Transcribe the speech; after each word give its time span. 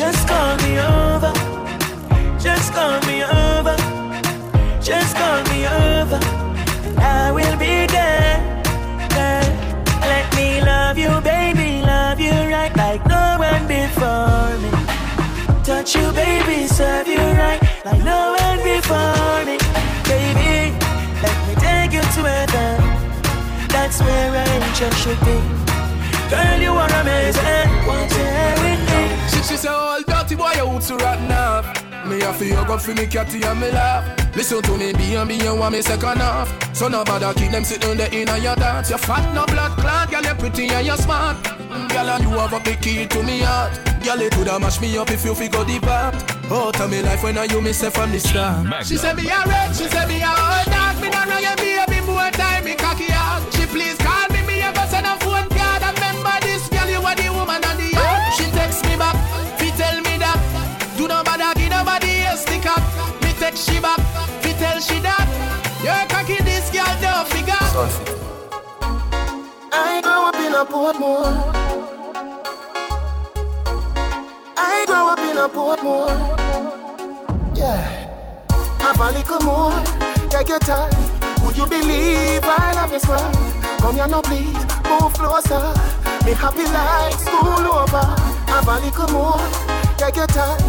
Just 0.00 0.26
call 0.26 0.56
me 0.64 0.78
over. 0.80 1.30
Just 2.40 2.72
call 2.72 2.98
me 3.02 3.22
over. 3.22 3.76
Just 4.80 5.14
call 5.14 5.42
me 5.52 5.66
over. 5.66 6.18
And 6.88 6.98
I 7.00 7.30
will 7.30 7.56
be 7.58 7.84
there. 7.84 8.40
there. 9.10 9.44
Let 10.00 10.26
me 10.34 10.62
love 10.62 10.96
you, 10.96 11.12
baby. 11.20 11.82
Love 11.82 12.18
you 12.18 12.32
right 12.32 12.74
like 12.78 13.04
no 13.04 13.36
one 13.38 13.66
before 13.68 14.56
me. 14.62 14.70
Touch 15.64 15.94
you, 15.94 16.10
baby. 16.12 16.66
Serve 16.66 17.06
you 17.06 17.24
right 17.36 17.60
like 17.84 18.02
no 18.02 18.20
one 18.40 18.60
before 18.64 19.44
me. 19.44 19.58
Baby, 20.08 20.72
let 21.20 21.38
me 21.46 21.54
take 21.60 21.92
you 21.92 22.00
to 22.00 22.22
heaven. 22.24 22.80
That's 23.68 24.00
where 24.00 24.34
angels 24.48 24.96
should 25.02 25.20
be. 25.28 25.36
Girl, 26.30 26.58
you 26.58 26.72
are 26.72 26.92
amazing. 27.02 27.86
Want 27.86 28.09
She, 29.50 29.56
say, 29.56 29.68
all 29.68 30.00
dirty 30.02 30.36
boy, 30.36 30.52
you 30.54 30.80
to 30.80 30.96
rotten 30.96 31.32
up. 31.32 31.64
Me 32.06 32.20
have 32.20 32.38
to 32.38 32.54
hug 32.54 32.70
up 32.70 32.80
for 32.80 32.94
me 32.94 33.04
catty 33.06 33.42
and 33.42 33.60
me 33.60 33.70
laugh. 33.72 34.06
Listen 34.36 34.62
to 34.62 34.76
me, 34.76 34.92
be 34.92 35.16
and 35.16 35.28
be 35.28 35.40
and 35.44 35.58
want 35.58 35.74
me 35.74 35.82
second 35.82 36.18
half. 36.18 36.48
So 36.72 36.86
no 36.86 37.02
bother 37.02 37.34
keep 37.34 37.50
them 37.50 37.64
sitting 37.64 37.96
there 37.96 38.14
in 38.14 38.28
your 38.42 38.54
dance. 38.54 38.90
You 38.90 38.98
fat, 38.98 39.34
no 39.34 39.44
blood 39.46 39.76
clot, 39.76 40.08
girl, 40.08 40.22
you 40.22 40.34
pretty 40.34 40.68
and 40.68 40.86
you 40.86 40.96
smart. 40.96 41.42
Girl, 41.42 42.08
and 42.08 42.22
you 42.22 42.30
have 42.30 42.52
a 42.52 42.60
big 42.60 42.80
key 42.80 43.06
to 43.06 43.22
me 43.24 43.40
heart. 43.40 43.74
Girl, 44.04 44.20
it 44.20 44.32
coulda 44.32 44.60
mash 44.60 44.80
me 44.80 44.96
up 44.96 45.10
if 45.10 45.24
you 45.24 45.34
figure 45.34 45.64
the 45.64 45.80
part. 45.80 46.14
Oh, 46.48 46.70
tell 46.70 46.86
me 46.86 47.02
life 47.02 47.22
when 47.24 47.36
I 47.36 47.44
you 47.44 47.60
me 47.60 47.72
say 47.72 47.90
from 47.90 48.12
the 48.12 48.20
start. 48.20 48.86
She 48.86 48.96
said 48.96 49.16
me 49.16 49.28
a 49.28 49.42
red, 49.46 49.74
she 49.74 49.88
said 49.88 50.06
me 50.06 50.22
a 50.22 50.30
old 50.30 50.66
dog. 50.70 51.02
Me 51.02 51.10
don't 51.10 51.28
know 51.28 51.38
you 51.38 51.56
baby 51.56 52.00
more 52.06 52.30
time 52.30 52.64
me 52.64 52.76
cocky 52.76 53.10
out. 53.10 53.42
She 53.52 53.66
please 53.66 53.99
figure. 67.88 68.14
I 69.72 70.00
grew 70.02 70.12
up 70.12 70.34
in 70.36 70.54
a 70.54 70.64
Portmore. 70.64 71.32
I 74.56 74.84
grew 74.86 75.08
up 75.12 75.18
in 75.18 75.38
a 75.38 75.48
Portmore. 75.48 76.16
Yeah. 77.56 77.82
Have 78.80 79.00
a 79.00 79.10
little 79.12 79.40
more. 79.40 79.72
Take 80.30 80.48
your 80.48 80.58
time. 80.58 80.92
Would 81.44 81.56
you 81.56 81.66
believe 81.66 82.42
I 82.44 82.72
love 82.74 82.90
this 82.90 83.02
smile? 83.02 83.32
Come 83.78 83.94
here 83.96 84.08
now, 84.08 84.20
please. 84.22 84.52
Move 84.88 85.12
closer. 85.14 85.72
Me 86.24 86.32
happy 86.32 86.64
like 86.64 87.14
school 87.14 87.66
over. 87.72 88.04
Have 88.50 88.68
a 88.68 88.80
little 88.84 89.08
more. 89.08 89.40
Take 89.96 90.16
your 90.16 90.26
time. 90.26 90.60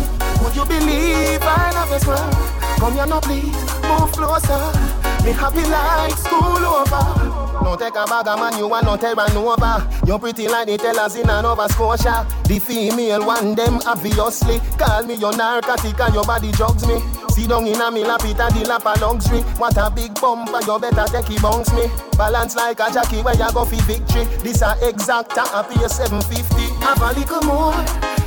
Would 0.44 0.56
you 0.56 0.66
believe 0.66 1.42
I 1.42 1.72
love 1.74 1.92
you, 1.92 2.00
smile? 2.00 2.32
Come 2.80 2.94
here 2.94 3.06
now, 3.06 3.20
please. 3.20 3.56
Move 3.84 4.12
closer. 4.12 5.01
Me 5.24 5.32
happy 5.32 5.62
like 5.70 6.18
school 6.18 6.66
over. 6.66 7.42
No 7.64 7.76
take 7.76 7.94
a 7.94 8.06
bag 8.06 8.28
of 8.28 8.40
man, 8.40 8.58
you 8.58 8.68
want 8.68 8.86
no 8.86 8.98
terra 8.98 9.32
nova. 9.34 9.88
You're 10.06 10.18
pretty 10.18 10.48
like 10.48 10.68
the 10.68 10.78
tellers 10.78 11.16
in 11.16 11.28
Nova 11.28 11.70
Scotia. 11.70 12.26
The 12.46 12.58
female 12.60 13.26
one 13.26 13.54
them 13.54 13.80
obviously. 13.86 14.60
Call 14.78 15.04
me 15.06 15.14
your 15.16 15.36
narcotic 15.38 16.00
and 16.00 16.14
your 16.14 16.24
body 16.24 16.52
drugs 16.52 16.88
me. 16.88 17.00
See 17.32 17.48
down 17.48 17.68
in 17.68 17.80
a 17.80 17.92
me 17.92 18.04
lap 18.04 18.26
it 18.26 18.40
a 18.40 18.50
the 18.50 18.66
lap 18.68 18.84
a 18.84 19.00
luxury. 19.00 19.42
What 19.62 19.78
a 19.78 19.92
big 19.92 20.20
bumper, 20.20 20.60
you 20.66 20.80
better 20.80 21.06
take 21.06 21.30
it 21.30 21.42
bounce 21.42 21.72
me. 21.74 21.86
Balance 22.18 22.56
like 22.56 22.80
a 22.80 22.92
jockey 22.92 23.22
where 23.22 23.36
you 23.38 23.52
go 23.54 23.64
for 23.64 23.82
victory. 23.86 24.26
This 24.42 24.64
a 24.64 24.76
exact 24.82 25.38
a 25.38 25.62
pay 25.64 25.88
750. 25.88 26.66
Have 26.82 27.02
a 27.02 27.14
little 27.14 27.42
more, 27.46 27.78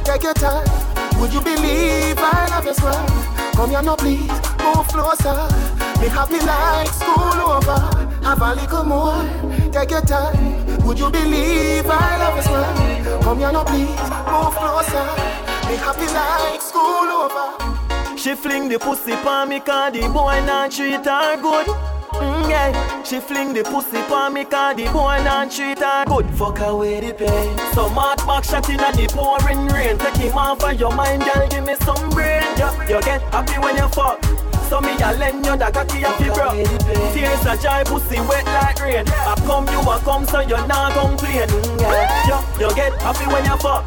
take 0.04 0.22
your 0.22 0.34
time. 0.34 0.65
Would 1.19 1.34
you 1.34 1.41
believe 1.41 2.16
I 2.19 2.47
love 2.50 2.65
you 2.65 2.75
smile? 2.75 3.53
Come 3.54 3.71
here 3.71 3.83
now 3.83 3.97
please, 3.97 4.31
move 4.62 4.87
closer. 4.88 5.74
Me 6.00 6.09
happy 6.09 6.38
like 6.41 6.88
school 6.88 7.41
over. 7.50 7.78
Have 8.25 8.41
a 8.43 8.55
little 8.55 8.84
more, 8.84 9.71
take 9.71 9.91
your 9.91 10.00
time. 10.03 10.84
Would 10.84 10.99
you 10.99 11.10
believe 11.10 11.87
I 11.87 12.19
love 12.19 12.37
you 12.37 12.43
smile? 12.43 13.22
Come 13.22 13.38
here 13.38 13.53
now 13.53 13.65
please, 13.65 13.88
move 14.33 14.54
closer. 14.54 15.06
Me 15.69 15.77
happy 15.77 16.06
like 16.12 16.60
school 16.60 17.09
over. 17.22 18.16
She 18.19 18.34
fling 18.34 18.69
the 18.69 18.78
pussy 18.78 19.12
pa 19.16 19.44
me 19.44 19.60
cause 19.60 19.93
the 19.93 20.09
boy 20.09 20.43
not 20.47 20.71
treat 20.71 21.04
her 21.04 21.37
good. 21.41 21.66
Mm, 22.15 22.49
yeah. 22.49 23.03
She 23.03 23.21
fling 23.21 23.53
the 23.53 23.62
pussy 23.65 24.00
pa 24.09 24.31
me 24.31 24.44
cause 24.44 24.77
the 24.77 24.84
boy 24.87 25.21
not 25.25 25.50
treat 25.50 25.78
her 25.78 26.04
good. 26.06 26.27
Fuck 26.31 26.60
away 26.60 27.00
the 27.00 27.12
pain. 27.12 27.59
So 27.75 27.91
mad 27.91 28.19
back 28.27 28.44
shot 28.44 28.69
in 28.71 28.78
the 28.78 29.09
pouring 29.12 29.66
rain. 29.69 29.99
Take 29.99 30.16
him 30.16 30.38
off 30.38 30.62
of 30.65 30.78
your 30.78 30.94
mind, 30.94 31.25
girl. 31.25 31.47
Give 31.49 31.65
me 31.66 31.75
some 31.84 32.09
brain. 32.10 32.43
Yeah. 32.56 32.88
you 32.88 33.00
get 33.03 33.21
happy 33.33 33.59
when 33.59 33.77
you 33.77 33.88
fuck. 33.88 34.21
So 34.69 34.81
me 34.81 34.93
a 35.03 35.13
lend 35.19 35.45
you 35.45 35.57
the 35.57 35.71
cocky 35.71 36.05
of 36.05 36.19
your 36.21 36.35
Tears 37.13 37.47
a 37.47 37.57
dry 37.61 37.85
pussy 37.85 38.21
wet 38.21 38.47
like 38.47 38.81
rain. 38.81 39.05
I 39.09 39.35
come 39.47 39.69
you 39.69 39.81
a 39.81 39.99
come 40.01 40.25
so 40.27 40.41
you 40.41 40.57
not 40.67 40.93
complain 40.93 41.49
you, 42.27 42.39
you 42.61 42.75
get 42.75 42.93
happy 43.03 43.27
when 43.27 43.45
you 43.45 43.57
fuck. 43.59 43.85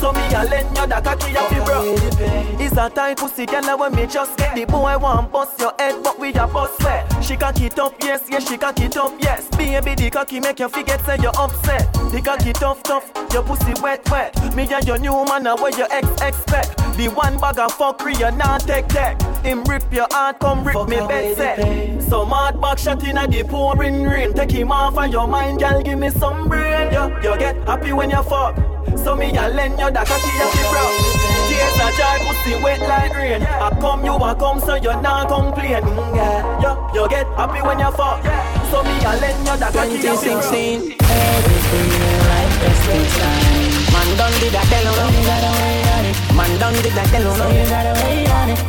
So 0.00 0.12
me 0.12 0.22
a 0.34 0.44
lend 0.44 0.76
you 0.76 0.86
the 0.86 1.00
cocky 1.02 1.36
of 1.36 1.50
your 1.52 2.60
It's 2.60 2.76
a 2.76 2.88
tight 2.88 3.18
pussy 3.18 3.46
girl 3.46 3.78
when 3.78 3.94
me 3.94 4.06
just 4.06 4.36
get 4.36 4.54
The 4.54 4.64
boy 4.64 4.96
want 4.98 5.32
bust 5.32 5.58
your 5.60 5.72
head 5.78 6.02
but 6.04 6.18
we 6.18 6.32
a 6.34 6.46
bust 6.46 6.82
wet 6.84 7.17
She 7.28 7.36
cock 7.36 7.60
it 7.60 7.78
up 7.78 7.94
yes 8.00 8.22
yes 8.30 8.48
she 8.48 8.56
cock 8.56 8.80
it 8.80 8.96
up 8.96 9.12
yes 9.20 9.48
Baby 9.50 9.94
the 9.94 10.08
cocky 10.08 10.40
make 10.40 10.60
you 10.60 10.68
forget 10.70 11.04
say 11.04 11.18
you're 11.20 11.38
upset 11.38 11.92
The 12.10 12.22
cocky 12.24 12.54
tough 12.54 12.82
tough 12.82 13.12
your 13.34 13.42
pussy 13.42 13.74
wet 13.82 14.10
wet 14.10 14.56
Me 14.56 14.66
and 14.72 14.86
your 14.86 14.96
new 14.96 15.26
man 15.26 15.44
where 15.60 15.76
your 15.76 15.88
ex 15.90 16.08
expect 16.22 16.78
The 16.96 17.08
one 17.14 17.36
bag 17.36 17.58
of 17.58 17.76
fuckery 17.76 18.18
you 18.18 18.34
not 18.34 18.62
take 18.62 18.88
take 18.88 19.20
him 19.44 19.62
rip 19.64 19.92
your 19.92 20.06
heart, 20.10 20.40
come 20.40 20.64
rip 20.64 20.72
Fuck 20.72 20.88
me 20.88 20.96
bed 20.96 21.36
set. 21.36 22.02
Some 22.02 22.28
hard 22.28 22.60
back 22.60 22.78
shot 22.78 23.06
in 23.06 23.16
the 23.16 23.44
pouring 23.48 24.02
rain. 24.02 24.34
Take 24.34 24.50
him 24.50 24.72
off 24.72 24.98
of 24.98 25.12
your 25.12 25.28
mind, 25.28 25.60
girl, 25.60 25.80
give 25.80 25.98
me 25.98 26.10
some 26.10 26.48
brain. 26.48 26.92
You, 26.92 27.14
you 27.22 27.38
get 27.38 27.56
happy 27.68 27.92
when 27.92 28.10
you 28.10 28.22
fuck. 28.24 28.56
So 28.98 29.14
me 29.14 29.30
a 29.36 29.48
lend 29.48 29.78
you 29.78 29.90
that 29.90 30.06
cocky 30.06 30.42
of 30.42 31.22
the 31.22 31.27
Tears 31.58 31.74
a 31.82 31.86
dry, 31.98 32.18
pussy 32.22 32.54
wet 32.62 32.80
like 32.86 33.14
rain. 33.16 33.42
I 33.42 33.70
come, 33.80 34.04
you 34.04 34.14
a 34.14 34.34
come, 34.34 34.60
so 34.60 34.74
you 34.76 34.94
not 35.02 35.26
complain. 35.26 35.82
Mm, 35.82 36.14
yeah. 36.14 36.62
You, 36.62 37.02
you 37.02 37.08
get 37.08 37.26
happy 37.34 37.60
when 37.62 37.78
you 37.80 37.90
fuck. 37.98 38.22
So 38.70 38.82
me 38.84 38.94
a 39.00 39.16
lend 39.16 39.38
you 39.48 39.56
that 39.56 39.72
cocky 39.72 39.96
of 39.96 40.20
2016 40.20 41.00
Everything 41.00 41.88
in 41.88 42.20
life 42.28 42.52
takes 42.84 43.16
time 43.16 43.96
Man 43.96 44.08
done 44.20 44.36
did 44.44 44.52
that 44.52 44.68
tell 44.68 44.84
you 44.84 45.08
you 45.08 45.24
gotta 45.24 45.48
wait 45.56 45.88
on 45.88 46.04
it 46.04 46.16
Man 46.36 46.52
done 46.60 46.76
did 46.84 46.92
that 46.92 47.08
tell 47.08 47.24
you 47.24 47.32
you 47.32 47.64
gotta 47.64 47.96
wait 47.96 48.28
on 48.28 48.52
it 48.52 48.60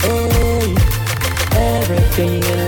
Hey, 0.00 0.72
everything 1.52 2.40
in 2.40 2.61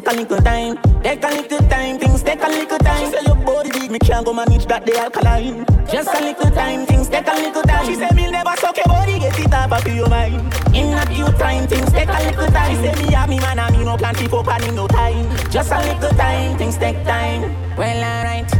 take 0.00 0.12
a 0.12 0.16
little 0.16 0.38
time 0.38 0.76
Take 1.02 1.24
a 1.24 1.28
little 1.28 1.68
time 1.68 1.98
Things 1.98 2.22
take 2.22 2.42
a 2.42 2.48
little 2.48 2.78
time. 2.78 3.04
She 3.04 3.16
say 3.16 3.24
your 3.24 3.36
body 3.36 3.70
big 3.70 3.90
Me 3.90 3.98
can't 3.98 4.24
go 4.24 4.32
manage 4.32 4.66
that 4.66 4.86
the 4.86 4.96
alkaline. 4.98 5.64
Just 5.90 6.14
a 6.14 6.20
little 6.24 6.50
time 6.50 6.86
Things 6.86 7.08
take 7.08 7.26
a 7.26 7.34
little 7.34 7.62
time. 7.62 7.86
She 7.86 7.94
say 7.94 8.08
me 8.14 8.30
never 8.30 8.56
suck 8.56 8.76
your 8.76 8.86
body 8.86 9.18
Get 9.18 9.38
it 9.38 9.52
up 9.52 9.72
off 9.72 9.86
your 9.86 10.08
mind. 10.08 10.36
In 10.74 10.94
a 10.94 11.06
few 11.06 11.26
time 11.38 11.66
Things 11.66 11.90
take 11.92 12.08
a 12.08 12.20
little 12.24 12.46
time. 12.48 12.76
She 12.76 12.82
say 12.82 13.04
me 13.04 13.12
have 13.12 13.28
me 13.28 13.38
man 13.40 13.58
And 13.58 13.76
me 13.76 13.84
no 13.84 13.96
plan 13.96 14.14
to 14.14 14.28
fuck 14.28 14.48
and 14.48 14.76
no 14.76 14.86
time. 14.88 15.28
Just 15.50 15.72
a 15.72 15.78
little 15.78 16.16
time 16.16 16.56
Things 16.56 16.76
take 16.76 17.02
time. 17.04 17.42
Well 17.76 17.96
alright 17.96 18.50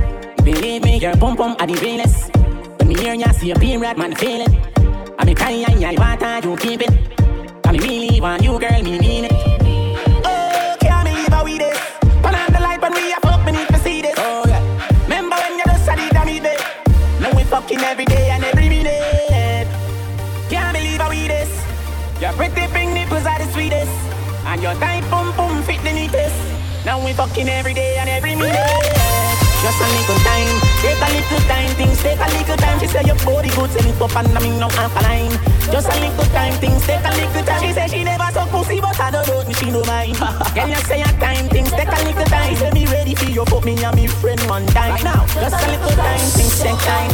Believe 0.44 0.84
me 0.84 0.98
Your 0.98 1.16
pum 1.16 1.36
pum 1.36 1.56
are 1.58 1.66
the 1.66 1.75
realest. 1.75 2.34
When 2.78 2.88
me 2.88 2.94
hear 2.96 3.14
ya 3.14 3.31
see 3.32 3.50
a 3.50 3.54
period 3.54 3.96
Man 3.96 4.14
feel 4.14 4.43
it. 4.43 4.52
I 5.19 5.25
me 5.25 5.34
cry 5.34 5.64
I 5.66 5.94
want 5.96 6.44
you 6.44 6.56
keep 6.56 6.82
it. 6.82 7.62
Cause 7.62 7.72
me 7.72 7.78
really 7.78 8.20
want 8.20 8.43
you 8.43 8.58
girl 8.58 8.82
Me 8.82 8.98
mean 8.98 9.25
it 9.26 9.50
we 11.50 11.58
this. 11.58 11.79
Turn 12.23 12.35
on 12.35 12.52
the 12.52 12.61
light 12.61 12.81
when 12.81 12.93
we 12.93 13.12
are 13.12 13.20
fuck, 13.20 13.44
me 13.44 13.52
need 13.52 13.69
to 13.69 13.79
see 13.79 14.02
this. 14.02 14.14
Oh 14.19 14.44
yeah. 14.47 14.62
Remember 15.05 15.37
when 15.37 15.58
you 15.58 15.64
just 15.64 15.82
studied 15.85 16.14
a 16.14 16.25
me 16.25 16.41
bed? 16.41 16.61
Now 17.20 17.35
we 17.37 17.44
fucking 17.44 17.81
every 17.81 18.05
day 18.05 18.31
and 18.31 18.44
every 18.44 18.69
minute. 18.69 19.69
Can't 20.49 20.73
believe 20.76 21.00
how 21.00 21.11
we 21.11 21.29
this. 21.29 21.50
Your 22.20 22.32
pretty 22.32 22.67
pink 22.73 22.93
nipples 22.93 23.26
are 23.26 23.38
the 23.38 23.50
sweetest, 23.52 23.93
and 24.47 24.62
your 24.62 24.75
tight 24.75 25.05
pum 25.11 25.32
pum 25.32 25.62
fit 25.62 25.82
the 25.82 25.93
neatest. 25.93 26.38
Now 26.85 27.05
we 27.05 27.12
fucking 27.12 27.49
every 27.49 27.75
day 27.75 27.96
and 27.99 28.08
every 28.08 28.35
minute. 28.35 29.09
Just 29.60 29.80
a 29.80 29.86
little 29.92 30.20
time, 30.24 30.56
take 30.80 30.96
a 30.96 31.08
little 31.12 31.42
time, 31.48 31.70
things 31.76 32.02
take 32.02 32.18
a 32.18 32.28
little 32.32 32.56
time. 32.56 32.80
She 32.80 32.86
say 32.86 33.04
your 33.04 33.16
body 33.24 33.50
good, 33.50 33.70
send 33.70 33.86
it 33.86 34.00
up 34.00 34.16
and 34.16 34.36
I 34.36 34.40
mean 34.40 34.58
no 34.58 34.68
half 34.68 34.96
a 34.96 35.02
line. 35.04 35.36
Just 35.70 35.88
a 35.88 35.96
little 36.00 36.24
time, 36.32 36.54
things 36.60 36.84
take 36.86 37.04
a 37.04 37.12
little 37.12 37.44
time. 37.44 37.60
She 37.62 37.72
say 37.72 37.86
she 37.88 38.04
never 38.04 38.28
suck 38.32 38.48
pussy, 38.50 38.80
but 38.80 38.98
I 38.98 39.10
don't 39.10 39.26
know 39.28 39.44
me, 39.44 39.54
she 39.54 39.70
no 39.70 39.84
mind. 39.84 40.16
Can 40.56 40.68
you 40.70 40.80
say 40.88 41.02
a 41.02 41.10
time, 41.20 41.48
things 41.48 41.70
take 41.72 41.88
a 41.88 42.00
little 42.04 42.24
time. 42.24 42.56
Say 42.56 42.70
me 42.72 42.86
But 43.60 43.64
me 43.66 43.84
and 43.84 43.96
me 43.96 44.06
friend 44.06 44.40
one 44.48 44.64
time 44.68 45.02
now. 45.04 45.26
Just 45.26 45.62
a 45.62 45.70
little 45.70 45.90
time, 45.90 46.18
things 46.18 46.60
take 46.60 46.78
time. 46.78 47.10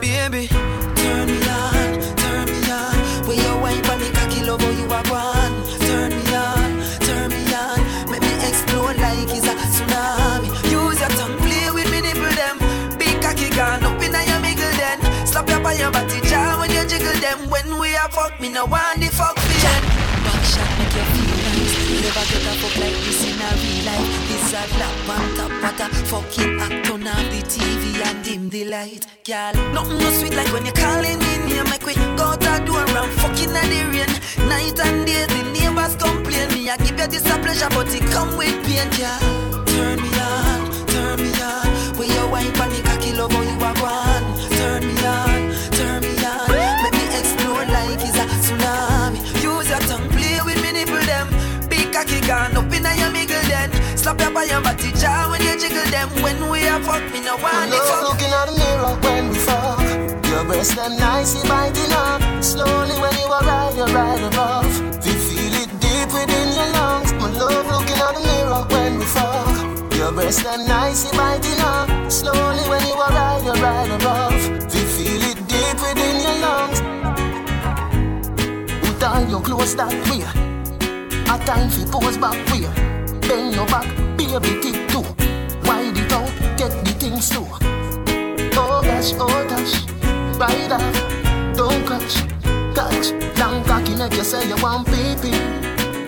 Baby, 0.00 0.48
turn 0.48 1.26
me 1.28 1.38
on, 1.48 2.16
turn 2.16 2.44
me 2.44 2.70
on. 2.70 3.26
When 3.26 3.38
you 3.38 3.56
wine 3.62 3.82
for 3.84 3.96
the 3.96 4.10
cocky 4.12 4.44
love, 4.44 4.60
how 4.60 4.70
you 4.70 4.92
are 4.92 5.02
gone. 5.04 5.39
Your 15.90 16.06
body 16.06 16.20
jar 16.28 16.58
when 16.58 16.70
you 16.70 16.84
jiggle 16.86 17.18
them. 17.20 17.50
When 17.50 17.78
we 17.78 17.96
are 17.96 18.10
fuck, 18.10 18.40
me 18.40 18.48
no 18.48 18.64
want 18.66 19.00
the 19.00 19.06
fuck 19.06 19.38
feeling. 19.38 19.84
Back 20.24 20.42
shot 20.44 20.70
make 20.78 20.94
you 20.94 21.04
feel 21.12 21.32
nice. 21.46 21.74
Never 22.02 22.24
get 22.30 22.46
a 22.46 22.52
fuck 22.60 22.76
like 22.82 22.98
this 23.04 23.22
in 23.26 23.40
a 23.40 23.50
real 23.60 23.80
life. 23.86 24.10
This 24.28 24.52
a 24.52 24.62
lap 24.78 25.08
on 25.10 25.26
top 25.36 25.80
a 25.80 25.88
fucking 26.10 26.60
act 26.60 26.90
on 26.90 27.06
off 27.06 27.26
the 27.32 27.40
TV 27.42 27.84
and 28.06 28.24
dim 28.24 28.48
the 28.48 28.64
light. 28.64 29.06
Girl, 29.24 29.54
nothing 29.74 29.98
no 29.98 30.10
sweet 30.10 30.34
like 30.34 30.52
when 30.52 30.64
you're 30.64 30.74
calling 30.74 31.18
me 31.18 31.32
name. 31.48 31.68
Make 31.70 31.86
we 31.86 31.94
go 31.94 32.34
to 32.34 32.38
the 32.38 32.62
door 32.66 32.84
and 32.84 33.12
fucking 33.20 33.54
in 33.60 33.68
the 33.72 33.80
rain. 33.92 34.12
Night 34.48 34.78
and 34.80 35.06
day, 35.06 35.26
the 35.26 35.42
neighbors 35.52 35.96
complain. 35.96 36.48
Me, 36.54 36.70
I 36.70 36.76
give 36.78 36.98
you 36.98 37.06
this 37.06 37.26
a 37.26 37.38
pleasure, 37.38 37.70
but 37.70 37.92
it 37.94 38.04
come 38.10 38.36
with 38.36 38.56
pain, 38.66 38.88
girl. 38.98 39.64
Turn 39.66 39.96
me 40.02 40.10
on, 40.18 40.86
turn 40.86 41.16
me 41.22 41.30
on. 41.42 41.66
When 41.98 42.08
you 42.10 42.28
wine 42.28 42.52
gone 52.30 52.56
up 52.56 52.72
in 52.72 52.86
your 53.02 53.10
middle 53.10 53.42
then. 53.50 53.70
Slap 53.98 54.20
your 54.20 54.30
by 54.30 54.44
your 54.44 54.62
body 54.62 54.92
jar 55.02 55.28
when 55.30 55.42
you 55.42 55.58
jiggle 55.58 55.88
them. 55.90 56.08
When 56.22 56.38
we 56.48 56.62
are 56.68 56.80
fuck, 56.86 57.02
me 57.12 57.20
no 57.26 57.34
the 57.36 57.42
Love 57.42 57.90
fuck. 57.90 58.02
looking 58.06 58.32
at 58.38 58.46
the 58.46 58.54
mirror 58.60 58.94
when 59.04 59.22
we 59.30 59.38
fuck. 59.48 59.82
Your 60.30 60.44
breast 60.44 60.76
them 60.76 60.94
nicely 60.96 61.42
biting 61.48 61.92
up. 61.92 62.20
Slowly 62.42 62.94
when 63.02 63.14
you 63.18 63.26
are 63.36 63.46
right, 63.50 63.74
you're 63.74 63.94
right 63.98 64.22
above. 64.30 64.70
We 65.04 65.12
feel 65.26 65.54
it 65.62 65.70
deep 65.82 66.08
within 66.14 66.48
your 66.58 66.70
lungs. 66.78 67.10
My 67.18 67.30
love 67.40 67.66
looking 67.74 67.98
at 68.06 68.12
the 68.14 68.22
mirror 68.30 68.62
when 68.72 68.92
we 69.00 69.06
fuck. 69.16 69.54
Your 69.98 70.12
breast 70.12 70.44
them 70.44 70.60
nicely 70.68 71.10
biting 71.18 71.60
up. 71.74 71.88
Slowly 72.12 72.64
when 72.70 72.82
you 72.86 72.94
are 73.06 73.12
right, 73.18 73.42
you're 73.46 73.60
right 73.66 73.90
above. 73.98 74.38
We 74.72 74.80
feel 74.94 75.22
it 75.30 75.38
deep 75.50 75.76
within 75.82 76.16
your 76.26 76.36
lungs. 76.46 76.78
Put 78.86 79.02
on 79.02 79.30
your 79.30 79.42
clothes 79.42 79.74
that 79.74 79.92
way. 80.10 80.49
A 81.30 81.38
time 81.46 81.70
for 81.70 81.86
pose 81.92 82.18
back 82.18 82.34
way. 82.50 82.66
Bend 83.20 83.54
your 83.54 83.64
back, 83.66 83.86
baby, 84.18 84.50
tick 84.60 84.88
too. 84.90 85.06
Wide 85.62 85.96
it 85.96 86.12
out, 86.12 86.26
get 86.58 86.72
the 86.84 86.90
things 86.98 87.28
slow. 87.28 87.46
Oh 88.58 88.82
gosh, 88.82 89.12
oh 89.14 89.46
gosh, 89.48 89.86
ride 90.40 90.72
off, 90.72 90.96
don't 91.54 91.86
catch, 91.86 92.14
catch. 92.74 93.38
Long 93.38 93.62
cocky 93.62 93.94
neck, 93.94 94.12
you 94.14 94.24
say 94.24 94.48
you 94.48 94.56
want 94.60 94.88
pee 94.88 95.14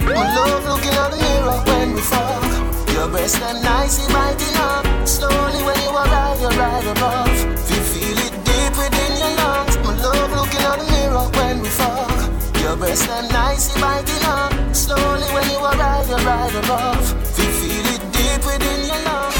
My 0.02 0.34
love 0.34 0.64
looking 0.66 0.90
at 0.90 1.10
the 1.12 1.18
mirror 1.22 1.62
when 1.70 1.94
we 1.94 2.00
fuck. 2.00 2.90
Your 2.92 3.08
breast 3.08 3.38
them 3.38 3.62
nicely 3.62 4.12
biting 4.12 4.56
up. 4.56 5.06
Slowly 5.06 5.62
when 5.62 5.78
you 5.82 5.90
are 5.90 6.06
right, 6.06 6.38
you're 6.40 6.50
right 6.50 6.86
above. 6.96 7.30
We 7.70 7.76
feel 7.92 8.18
it 8.26 8.34
deep 8.42 8.72
within 8.74 9.12
your 9.22 9.36
lungs. 9.38 9.76
My 9.86 9.94
love 10.02 10.32
looking 10.32 10.62
at 10.66 10.78
the 10.80 10.86
mirror 10.90 11.30
when 11.38 11.62
we 11.62 11.68
fuck. 11.68 12.21
Your 12.62 12.76
breast 12.76 13.08
them 13.08 13.26
nicely 13.28 13.80
biting 13.80 14.22
up. 14.22 14.52
Slowly 14.72 15.26
when 15.34 15.50
you 15.50 15.58
are 15.58 15.74
you're 16.06 16.18
right 16.18 16.54
above. 16.62 17.04
We 17.36 17.44
feel 17.58 17.86
it 17.90 18.02
deep 18.14 18.40
within 18.46 18.86
your 18.86 19.02
lungs. 19.02 19.34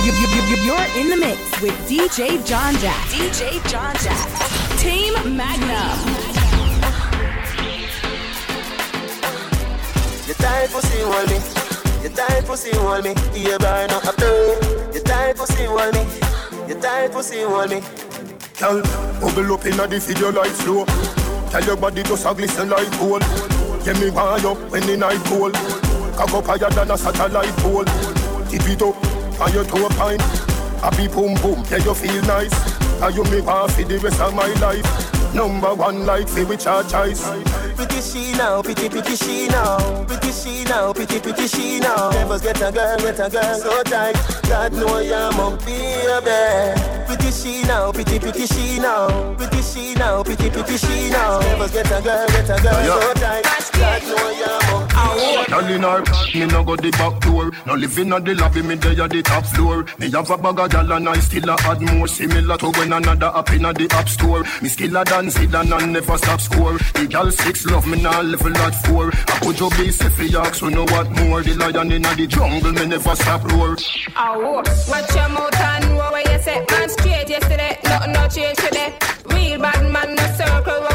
You, 0.00 0.12
you, 0.16 0.26
you, 0.48 0.56
you're 0.64 0.88
in 0.96 1.10
the 1.10 1.18
mix 1.18 1.60
with 1.60 1.76
DJ 1.86 2.40
John 2.46 2.72
Jack. 2.76 2.96
DJ 3.12 3.60
John 3.68 3.94
Jack. 4.00 4.26
Team 4.78 5.12
Magnum. 5.36 5.98
You 10.26 10.34
tight 10.34 10.70
pussy 10.70 11.02
hold 11.02 11.28
me. 11.28 11.38
You 12.02 12.08
tight 12.08 12.44
pussy 12.46 12.74
hold 12.74 13.04
me. 13.04 13.12
You 13.38 13.58
burn 13.58 13.90
up 13.90 14.04
a 14.04 14.12
play. 14.12 14.56
You 14.94 15.00
tight 15.02 15.36
pussy 15.36 15.66
hold 15.66 15.92
me. 15.92 16.06
You 16.68 16.80
tight 16.80 17.12
pussy 17.12 17.42
hold 17.42 17.68
me. 17.68 17.82
Girl, 18.58 18.80
bubble 19.20 19.52
up 19.52 19.66
inna 19.66 19.86
the 19.86 20.00
video 20.00 20.32
like 20.32 20.52
flow. 20.52 20.86
Tell 21.52 21.62
your 21.64 21.76
body 21.76 22.02
just 22.02 22.24
a 22.24 22.32
glisten 22.32 22.70
like 22.70 22.90
gold. 22.98 23.20
Get 23.84 24.00
me 24.00 24.08
wind 24.08 24.46
up 24.46 24.56
when 24.70 24.86
the 24.86 24.96
night 24.96 25.22
cold. 25.26 25.52
Cock 26.16 26.32
up 26.32 26.46
higher 26.46 26.70
than 26.70 26.90
a 26.90 26.96
satellite 26.96 27.54
pole. 27.58 27.84
Tip 28.48 28.66
it 28.72 28.80
up 28.80 28.96
on 29.38 29.52
your 29.52 29.64
toe 29.64 29.86
pine. 29.90 30.18
Happy 30.80 31.08
boom 31.08 31.34
boom, 31.42 31.62
yeah 31.70 31.76
you 31.84 31.92
feel 31.92 32.22
nice. 32.22 32.56
And 33.02 33.14
you 33.14 33.24
me 33.24 33.42
want 33.42 33.70
for 33.72 33.84
the 33.84 33.98
rest 33.98 34.18
of 34.18 34.34
my 34.34 34.48
life. 34.64 35.34
Number 35.34 35.74
one 35.74 36.06
like 36.06 36.26
fi 36.26 36.42
we 36.44 36.56
charge 36.56 36.94
ice. 36.94 37.20
Pretty 37.76 38.00
she 38.00 38.32
now, 38.32 38.62
pretty 38.62 38.88
pretty 38.88 39.14
she 39.14 39.48
now. 39.48 40.04
Pretty 40.04 40.32
she 40.32 40.64
now, 40.64 40.94
pretty 40.94 41.20
pretty 41.20 41.48
she 41.48 41.80
now. 41.80 42.08
Never 42.12 42.38
get 42.38 42.62
a 42.62 42.72
girl, 42.72 42.96
get 42.96 43.20
a 43.20 43.28
girl 43.28 43.54
so 43.56 43.82
tight. 43.82 44.16
God 44.48 44.72
know 44.72 45.00
you're 45.00 45.30
my 45.32 45.54
baby. 45.66 47.01
Pretty 47.12 47.30
she 47.30 47.62
now, 47.64 47.92
pretty 47.92 48.18
pretty 48.18 48.46
she 48.46 48.78
now. 48.78 49.34
Pretty 49.34 49.60
she 49.60 49.92
now, 49.92 50.22
pretty 50.22 50.48
pretty 50.48 50.78
she 50.78 51.10
now. 51.10 51.40
Never 51.40 51.68
get 51.68 51.86
a 51.86 52.00
girl, 52.00 52.26
get 52.28 52.48
a 52.48 52.62
girl 52.62 52.72
Yeah. 52.72 53.00
so 53.00 53.12
tight. 53.12 53.52
You're 53.74 54.16
my 54.16 54.32
Girl 54.70 54.81
in 55.60 55.82
her, 55.82 56.02
me 56.34 56.46
no 56.46 56.64
go 56.64 56.76
the 56.76 56.90
back 56.92 57.20
door. 57.20 57.50
No 57.66 57.74
living 57.74 58.12
on 58.12 58.24
the 58.24 58.34
lobby, 58.34 58.62
me 58.62 58.74
there 58.76 59.02
at 59.02 59.10
the 59.10 59.22
top 59.22 59.44
floor. 59.44 59.84
Me 59.98 60.10
have 60.10 60.30
a 60.30 60.38
bag 60.38 60.58
of 60.58 60.70
gal 60.70 60.92
and 60.92 61.08
I 61.08 61.18
still 61.18 61.50
a 61.50 61.56
add 61.60 61.80
more. 61.80 62.06
Similar 62.08 62.56
to 62.58 62.70
when 62.70 62.92
another 62.92 63.26
up 63.26 63.50
in 63.50 63.62
the 63.62 63.88
app 63.92 64.08
store. 64.08 64.42
Me 64.62 64.68
still 64.68 64.96
a 64.96 65.04
dance 65.04 65.38
it 65.38 65.54
and 65.54 65.74
I 65.74 65.86
never 65.86 66.18
stop 66.18 66.40
score. 66.40 66.78
The 66.94 67.06
gal 67.08 67.30
six 67.30 67.66
love 67.66 67.86
me 67.86 68.02
now 68.02 68.22
level 68.22 68.56
at 68.56 68.74
four. 68.86 69.10
I 69.12 69.38
could 69.40 69.60
you 69.60 69.70
be 69.70 69.90
for 69.90 70.22
yaks, 70.22 70.58
so 70.60 70.68
know 70.68 70.84
what 70.84 71.10
more. 71.10 71.42
The 71.42 71.54
lion 71.54 71.92
in 71.92 72.02
the 72.02 72.26
jungle, 72.26 72.72
me 72.72 72.86
never 72.86 73.14
stop 73.16 73.44
roar. 73.52 73.76
Oh, 74.16 74.62
watch 74.88 75.14
your 75.14 75.28
mouth 75.28 75.60
and 75.60 75.88
know 75.90 76.10
where 76.10 76.32
you 76.32 76.42
say. 76.42 76.64
Man 76.70 76.88
straight 76.88 77.28
yesterday, 77.28 77.78
nothing 77.84 78.12
no 78.12 78.28
change 78.28 78.56
today. 78.58 78.94
Real 79.26 79.60
bad 79.60 79.92
man, 79.92 80.14
no 80.14 80.26
circle 80.36 80.91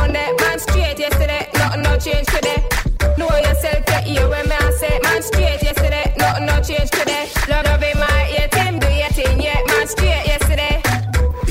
straight 5.24 5.62
yesterday, 5.64 6.14
nothing 6.18 6.46
no 6.46 6.62
change 6.62 6.90
today. 6.92 7.28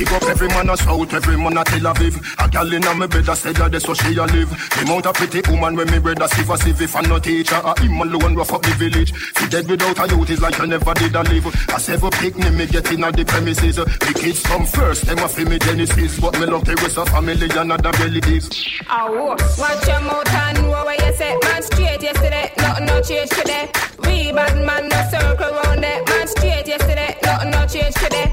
Pick 0.07 0.23
up 0.23 0.29
every 0.29 0.47
man 0.49 0.71
a 0.71 0.77
south, 0.77 1.13
every 1.15 1.37
man 1.37 1.59
a 1.59 1.65
Tel 1.65 1.91
Aviv. 1.91 2.15
A 2.39 2.49
gal 2.49 2.73
inna 2.73 2.95
me 2.95 3.09
bed 3.09 3.29
a 3.29 3.35
say 3.35 3.51
that 3.53 3.73
that's 3.73 3.89
where 3.89 3.97
she 3.97 4.15
a 4.15 4.23
live. 4.23 4.51
The 4.79 4.85
mount 4.87 5.07
a 5.07 5.13
pretty 5.13 5.43
woman 5.51 5.75
when 5.75 5.91
me 5.91 5.99
brother 5.99 6.29
sieve 6.29 6.49
a 6.49 6.57
sieve. 6.57 6.81
If 6.81 6.95
I 6.95 7.01
no 7.01 7.19
teacher, 7.19 7.59
a 7.59 7.75
him 7.81 8.01
alone 8.01 8.37
rough 8.37 8.53
up 8.53 8.63
the 8.63 8.71
village. 8.79 9.13
Fi 9.13 9.49
dead 9.49 9.67
without 9.69 9.99
a 9.99 10.07
youth 10.15 10.31
is 10.31 10.41
like 10.41 10.61
I 10.61 10.67
never 10.67 10.95
did 10.95 11.17
a 11.17 11.23
live. 11.25 11.47
I 11.47 11.79
said 11.79 11.99
a 11.99 11.99
seven 11.99 12.11
picnic 12.23 12.55
me 12.55 12.67
get 12.67 12.93
inna 12.93 13.11
the 13.11 13.25
premises. 13.25 13.77
The 13.77 14.15
kids 14.15 14.43
come 14.45 14.65
first, 14.65 15.07
them 15.07 15.19
a 15.19 15.29
fi 15.29 15.43
me 15.43 15.59
Genesis. 15.59 16.21
But 16.21 16.39
me 16.39 16.47
love 16.47 16.65
the 16.65 16.77
rest 16.77 16.99
of 16.99 17.09
family 17.09 17.51
and 17.51 17.73
other 17.73 17.91
relatives. 17.99 18.47
Oh, 18.89 19.35
watch 19.59 19.89
your 19.89 20.01
mouth 20.07 20.31
and 20.31 20.63
know 20.63 20.85
where 20.87 20.95
you 20.95 21.17
say. 21.19 21.35
Man 21.43 21.63
straight 21.65 22.03
yesterday, 22.03 22.53
nothing 22.59 22.87
no 22.87 23.03
change 23.03 23.31
today. 23.31 23.71
We 24.07 24.31
bad 24.31 24.55
man, 24.55 24.87
no 24.87 25.03
circle 25.11 25.51
round 25.51 25.83
there. 25.83 25.99
Man 26.07 26.29
straight 26.29 26.69
yesterday, 26.69 27.19
nothing 27.25 27.51
no 27.51 27.67
change 27.67 27.95
today. 27.97 28.31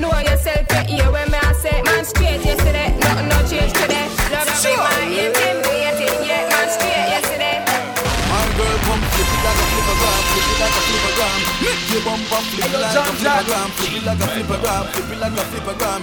Know 0.00 0.16
yourself, 0.16 0.64
get 0.68 0.88
here 0.88 1.12
when 1.12 1.28
me 1.30 1.36
I 1.36 1.52
say. 1.52 1.76
Man 1.84 2.04
straight 2.08 2.40
yesterday, 2.40 2.88
nothing 3.04 3.28
no 3.28 3.36
change 3.44 3.76
today. 3.76 4.08
Love 4.32 4.48
love 4.48 4.64
in 4.64 4.80
my 4.80 5.04
ear, 5.12 5.28
Tim 5.28 5.60
do 5.60 5.72
your 5.76 5.92
thing, 6.00 6.24
yeah. 6.24 6.48
Man 6.48 6.68
straight 6.72 7.20
yesterday. 7.20 7.60
My 8.32 8.40
girl 8.56 8.76
come 8.88 9.02
flip 9.12 9.28
it 9.28 9.40
like 9.44 9.60
a 9.60 9.66
flippergram, 9.68 10.20
flip 10.32 10.48
it 10.48 10.56
like 10.56 10.72
a 10.72 10.82
flippergram. 10.88 11.38
Make 11.60 11.84
your 11.92 12.00
bumper 12.00 12.40
flip 12.48 12.72
like 12.80 12.96
a 12.96 13.12
flippergram, 13.12 13.68
flip 13.76 13.92
it 13.92 14.04
like 14.08 14.24
a 14.24 14.28
flippergram, 14.32 14.88
flip 14.88 15.12
it 15.12 15.20
like 15.20 15.36
a 15.36 15.44
flippergram. 15.52 16.00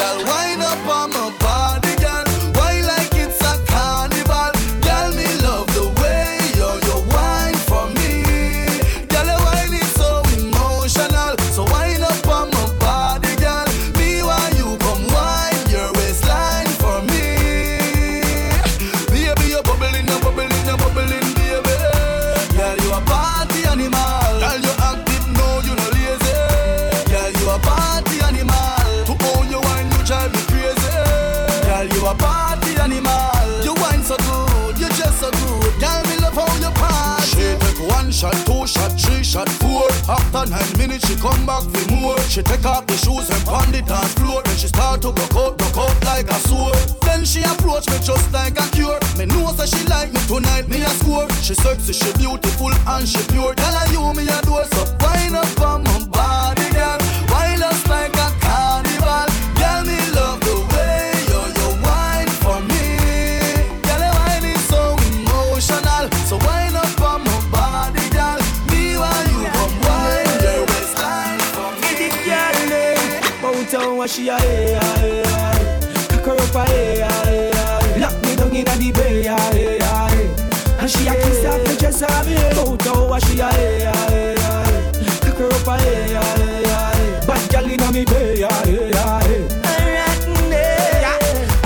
Y'all 0.00 0.24
wind 0.24 0.64
up 0.64 0.88
on 0.88 1.12
my 1.12 1.28
body, 1.44 1.83
she 74.24 74.30
a 74.30 74.38
hey 74.38 74.72
hey 74.72 75.22
hey 75.22 76.08
Cock 76.08 76.24
her 76.24 76.32
up 76.32 76.54
a 76.54 76.64
hey 76.70 77.00
hey 77.00 77.50
hey 77.52 78.00
Lock 78.00 78.14
me 78.22 78.36
down 78.36 78.56
inna 78.56 78.74
the 78.76 78.90
bay 78.92 79.22
hey 79.22 79.36
hey 79.52 79.78
hey 79.78 80.28
And 80.80 80.90
she 80.90 81.06
a 81.06 81.14
kiss 81.14 81.44
off 81.44 81.60
the 81.64 81.76
dress 81.78 82.02
of 82.02 82.26
me 82.26 82.36
she 83.20 83.40
a 83.40 83.48
hey 83.52 83.84
hey 83.84 84.34
hey 84.34 84.92
Cock 85.20 85.36
her 85.36 85.52
up 85.52 85.66
a 85.66 85.78
hey 85.78 86.14
hey 86.14 86.64
hey 86.64 87.26
Bad 87.26 87.50
girl 87.52 87.70
inna 87.70 87.92
me 87.92 88.04
bay 88.06 88.36
hey 88.38 88.48
hey 88.64 89.12
hey 89.14 89.50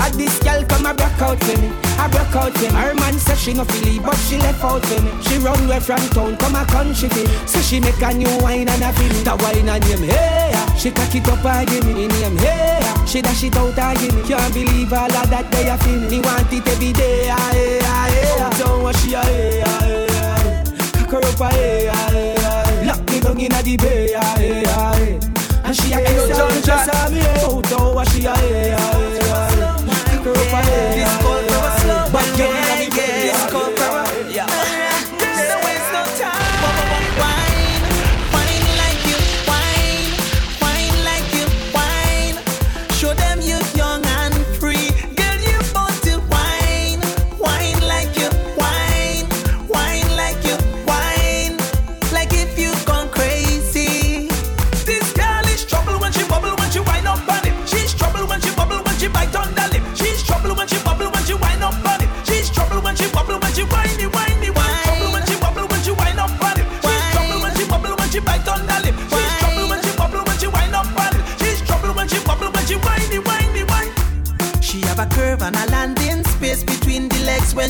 And 0.03 0.13
this 0.15 0.39
girl 0.39 0.61
come 0.65 0.85
a 0.85 0.93
broke 0.93 1.21
out 1.21 1.39
for 1.39 1.57
me 1.61 1.69
I 1.97 2.07
broke 2.09 2.35
out 2.35 2.57
for 2.57 2.93
me 2.93 2.98
say 3.29 3.51
she 3.51 3.53
no 3.53 3.63
feel 3.63 3.95
it 3.95 4.03
But 4.03 4.15
she 4.15 4.37
left 4.37 4.63
out 4.63 4.85
for 4.85 5.01
me 5.01 5.11
She 5.21 5.37
run 5.37 5.63
away 5.65 5.79
from 5.79 6.01
town 6.09 6.37
Come 6.37 6.55
a 6.55 6.65
country 6.65 7.09
feel 7.09 7.27
So 7.45 7.61
she 7.61 7.79
make 7.79 8.01
a 8.01 8.13
new 8.13 8.29
wine 8.41 8.69
and 8.69 8.83
a 8.83 8.91
feel. 8.93 9.23
That 9.23 9.41
wine 9.41 9.69
and 9.69 9.83
name 9.85 10.09
hey 10.09 10.49
yeah. 10.53 10.73
She 10.75 10.91
cock 10.91 11.13
it 11.13 11.27
up 11.27 11.45
and 11.45 11.67
give 11.69 11.85
me 11.85 12.05
in 12.05 12.09
name 12.09 12.37
hey 12.37 12.79
yeah. 12.81 13.05
She 13.05 13.21
dash 13.21 13.43
it 13.43 13.55
out 13.55 13.77
and 13.77 13.99
give 13.99 14.15
me 14.15 14.21
Can't 14.23 14.53
believe 14.53 14.93
all 14.93 15.11
of 15.11 15.29
that 15.29 15.51
they 15.51 15.69
a 15.69 15.77
feel 15.77 16.01
me 16.09 16.19
want 16.21 16.51
it 16.53 16.67
every 16.67 16.93
day 16.93 17.28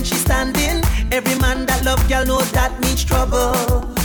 she 0.04 0.16
standing. 0.16 0.84
Every 1.12 1.36
man 1.40 1.66
that 1.66 1.84
love 1.86 2.02
girl 2.10 2.26
knows 2.26 2.52
that 2.52 2.80
means 2.82 3.04
trouble. 3.04 3.96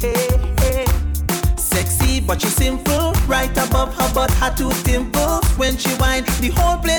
Hey, 0.00 0.38
hey. 0.60 0.86
Sexy 1.56 2.20
but 2.20 2.40
she 2.40 2.48
simple, 2.48 3.12
right 3.26 3.50
above 3.58 3.94
her 3.96 4.14
butt, 4.14 4.30
her 4.42 4.54
two 4.56 4.72
dimples. 4.84 5.44
When 5.58 5.76
she 5.76 5.90
whine, 6.00 6.24
the 6.40 6.50
whole 6.56 6.78
place 6.78 6.95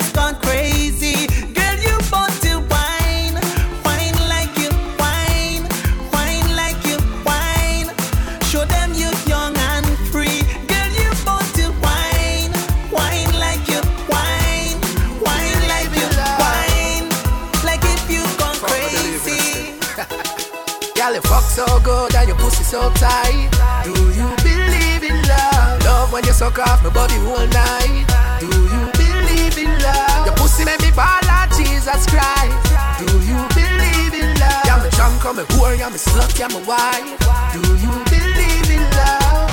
so 22.78 22.90
tight. 23.02 23.50
Do 23.84 23.94
you 24.14 24.28
believe 24.46 25.04
in 25.10 25.18
love? 25.26 25.82
Love 25.84 26.14
when 26.14 26.24
you 26.26 26.34
suck 26.34 26.60
off 26.60 26.84
my 26.86 26.94
body 26.94 27.18
all 27.26 27.48
night. 27.50 28.06
Do 28.40 28.46
you 28.46 28.82
believe 28.94 29.58
in 29.58 29.72
love? 29.82 30.26
Your 30.26 30.36
pussy 30.38 30.64
make 30.64 30.82
me 30.86 30.92
fall 30.94 31.22
like 31.26 31.50
Jesus 31.58 32.06
Christ. 32.06 32.54
Do 33.02 33.10
you 33.26 33.40
believe 33.58 34.14
in 34.14 34.30
love? 34.38 34.66
Yeah, 34.70 34.78
me 34.84 34.90
drunk, 34.94 35.26
I'm 35.26 35.40
a 35.42 35.44
whore, 35.58 35.74
yeah, 35.74 35.90
me 35.90 35.98
slut, 35.98 36.38
yeah, 36.38 36.54
me 36.54 36.62
wife. 36.70 37.18
Do 37.54 37.62
you 37.82 37.94
believe 38.14 38.70
in 38.70 38.84
love? 39.00 39.50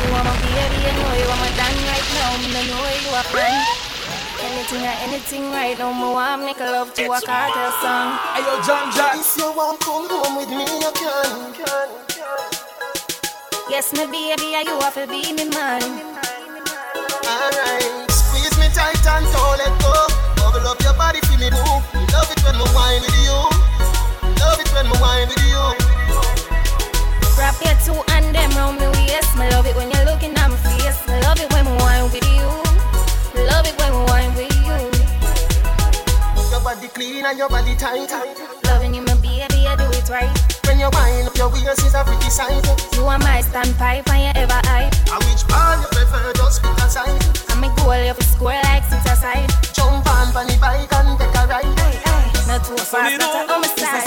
You 0.00 0.08
want 0.12 0.24
my 0.24 0.34
baby, 0.40 0.76
you 0.80 0.92
know 0.96 1.12
you 1.20 1.26
want 1.28 1.40
my 1.44 1.50
done 1.60 1.78
right 1.92 2.08
now. 2.16 2.40
Me 2.40 2.48
no 2.56 2.60
know 2.72 2.84
you 3.04 3.12
a 3.20 3.22
friend. 3.28 3.60
Anything 4.48 4.82
or 4.84 4.96
anything 5.04 5.44
right 5.50 5.76
now, 5.78 5.92
me 5.92 6.08
want 6.08 6.42
make 6.42 6.60
a 6.60 6.68
love 6.72 6.94
to 6.94 7.04
a 7.04 7.20
cartel 7.20 7.70
song. 7.84 8.16
Ayo 8.36 8.54
John 8.64 8.88
Jack 8.96 9.16
If 9.20 9.36
you 9.36 9.48
want 9.52 9.80
come 9.80 10.08
home 10.08 10.36
with 10.40 10.48
me, 10.48 10.64
you 10.64 10.92
can. 10.96 11.52
can, 11.52 11.66
can. 11.66 12.05
Yes, 13.68 13.92
me 13.92 14.06
baby, 14.06 14.54
and 14.54 14.68
you 14.68 14.78
have 14.78 14.94
to 14.94 15.06
be 15.08 15.32
me 15.34 15.50
man. 15.50 15.82
Alright, 17.26 18.10
squeeze 18.10 18.54
me 18.62 18.70
tight 18.70 18.94
and 19.02 19.26
don't 19.34 19.58
let 19.58 19.74
go. 19.82 20.06
Bubble 20.38 20.68
up 20.70 20.80
your 20.82 20.94
body, 20.94 21.18
feel 21.26 21.38
me 21.42 21.50
move. 21.50 21.82
Love 22.14 22.30
it 22.30 22.38
when 22.46 22.54
me 22.54 22.66
wine 22.70 23.02
with 23.02 23.18
you. 23.26 23.34
Love 24.38 24.60
it 24.62 24.70
when 24.70 24.86
me 24.86 24.94
wine 25.02 25.26
with 25.26 25.42
you. 25.42 25.58
Wrap 27.34 27.58
your 27.58 27.74
two 27.82 27.98
and 28.14 28.32
them 28.32 28.50
round 28.54 28.78
me 28.78 28.86
waist. 29.02 29.34
Me 29.36 29.50
love 29.50 29.66
it 29.66 29.74
when 29.74 29.90
you're 29.90 30.06
looking 30.06 30.30
at 30.38 30.48
my 30.48 30.56
face. 30.62 31.02
Me 31.08 31.18
love 31.26 31.40
it 31.40 31.52
when 31.52 31.66
me 31.66 31.74
wine 31.82 32.06
with 32.14 32.22
you. 32.22 32.46
Love 33.50 33.66
it 33.66 33.74
when 33.82 33.90
we 33.90 34.02
wine 34.06 34.32
with 34.38 34.54
you. 34.62 34.78
Your 36.54 36.62
body 36.62 36.86
clean 36.94 37.26
and 37.26 37.36
your 37.36 37.48
body 37.48 37.74
tight. 37.74 38.14
Loving 38.64 38.94
you, 38.94 39.02
my 39.02 39.14
baby, 39.18 39.66
I 39.66 39.74
do 39.74 39.90
it 39.90 40.08
right. 40.08 40.55
When 40.86 40.94
you 40.94 41.26
wind 41.26 41.26
up 41.26 41.36
your 41.36 41.50
waist 41.50 41.82
is 41.82 41.94
a 41.94 42.04
pretty 42.04 42.30
sight. 42.30 42.62
You 42.94 43.06
are 43.06 43.18
my 43.18 43.42
standpipe 43.42 44.06
and 44.06 44.22
you 44.22 44.30
ever 44.38 44.60
hype. 44.70 44.94
And 45.10 45.18
which 45.26 45.42
ball 45.50 45.74
you 45.82 45.88
prefer, 45.90 46.32
just 46.38 46.62
pick 46.62 46.78
a 46.78 46.86
side. 46.86 47.10
And 47.50 47.60
me 47.60 47.68
goal 47.82 47.98
you 47.98 48.14
for 48.14 48.22
score 48.22 48.54
like 48.70 48.84
six 48.86 49.02
aside. 49.10 49.50
Jump 49.74 50.06
on 50.06 50.30
on 50.30 50.46
the 50.46 50.54
bike 50.62 50.86
and 50.94 51.18
take 51.18 51.34
a 51.34 51.42
ride. 51.50 51.66
Not 52.46 52.62
too 52.62 52.78
fast, 52.78 53.18
not 53.18 53.50
on 53.50 53.60
my 53.62 53.66
side. 53.66 54.06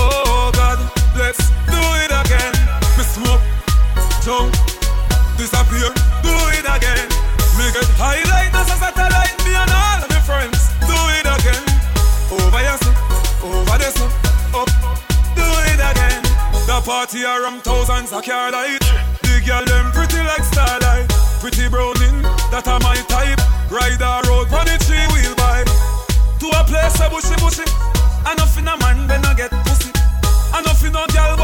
Oh 0.00 0.50
God, 0.56 0.80
let's 1.20 1.44
do 1.68 1.80
it 2.00 2.12
again. 2.24 2.56
Me 2.96 3.04
smoke, 3.04 3.44
jump, 4.24 4.56
disappear, 5.36 5.92
do 6.24 6.32
it 6.56 6.64
again. 6.64 7.04
Me 7.60 7.68
get 7.76 7.84
high 8.00 8.24
like 8.32 8.56
a 8.56 8.64
satellite, 8.64 9.36
me 9.44 9.52
and 9.52 9.70
all 9.76 9.97
up, 14.54 14.68
do 15.34 15.46
it 15.72 15.80
again. 15.80 16.22
The 16.66 16.82
party 16.84 17.24
around 17.24 17.64
thousands 17.64 18.12
of 18.12 18.24
car 18.24 18.52
light. 18.52 18.84
The 19.22 19.40
girl 19.46 19.64
them 19.64 19.90
pretty 19.92 20.20
like 20.20 20.44
starlight. 20.44 21.08
Pretty 21.40 21.68
browning, 21.68 22.20
that 22.52 22.68
are 22.68 22.80
my 22.80 22.96
type. 23.08 23.40
Ride 23.70 24.02
a 24.02 24.20
road, 24.28 24.50
run 24.50 24.68
it 24.68 24.82
three 24.84 25.06
wheel 25.14 25.34
bike. 25.38 25.70
To 26.42 26.46
a 26.52 26.62
place 26.66 27.00
a 27.00 27.08
bushy 27.08 27.36
bushy. 27.40 27.64
Enough 28.28 28.58
in 28.58 28.68
a 28.68 28.76
man, 28.76 29.06
then 29.08 29.24
I 29.24 29.32
get 29.32 29.50
pussy. 29.64 29.90
Enough 30.52 30.84
in 30.84 30.92
a 30.92 31.06
girl 31.08 31.37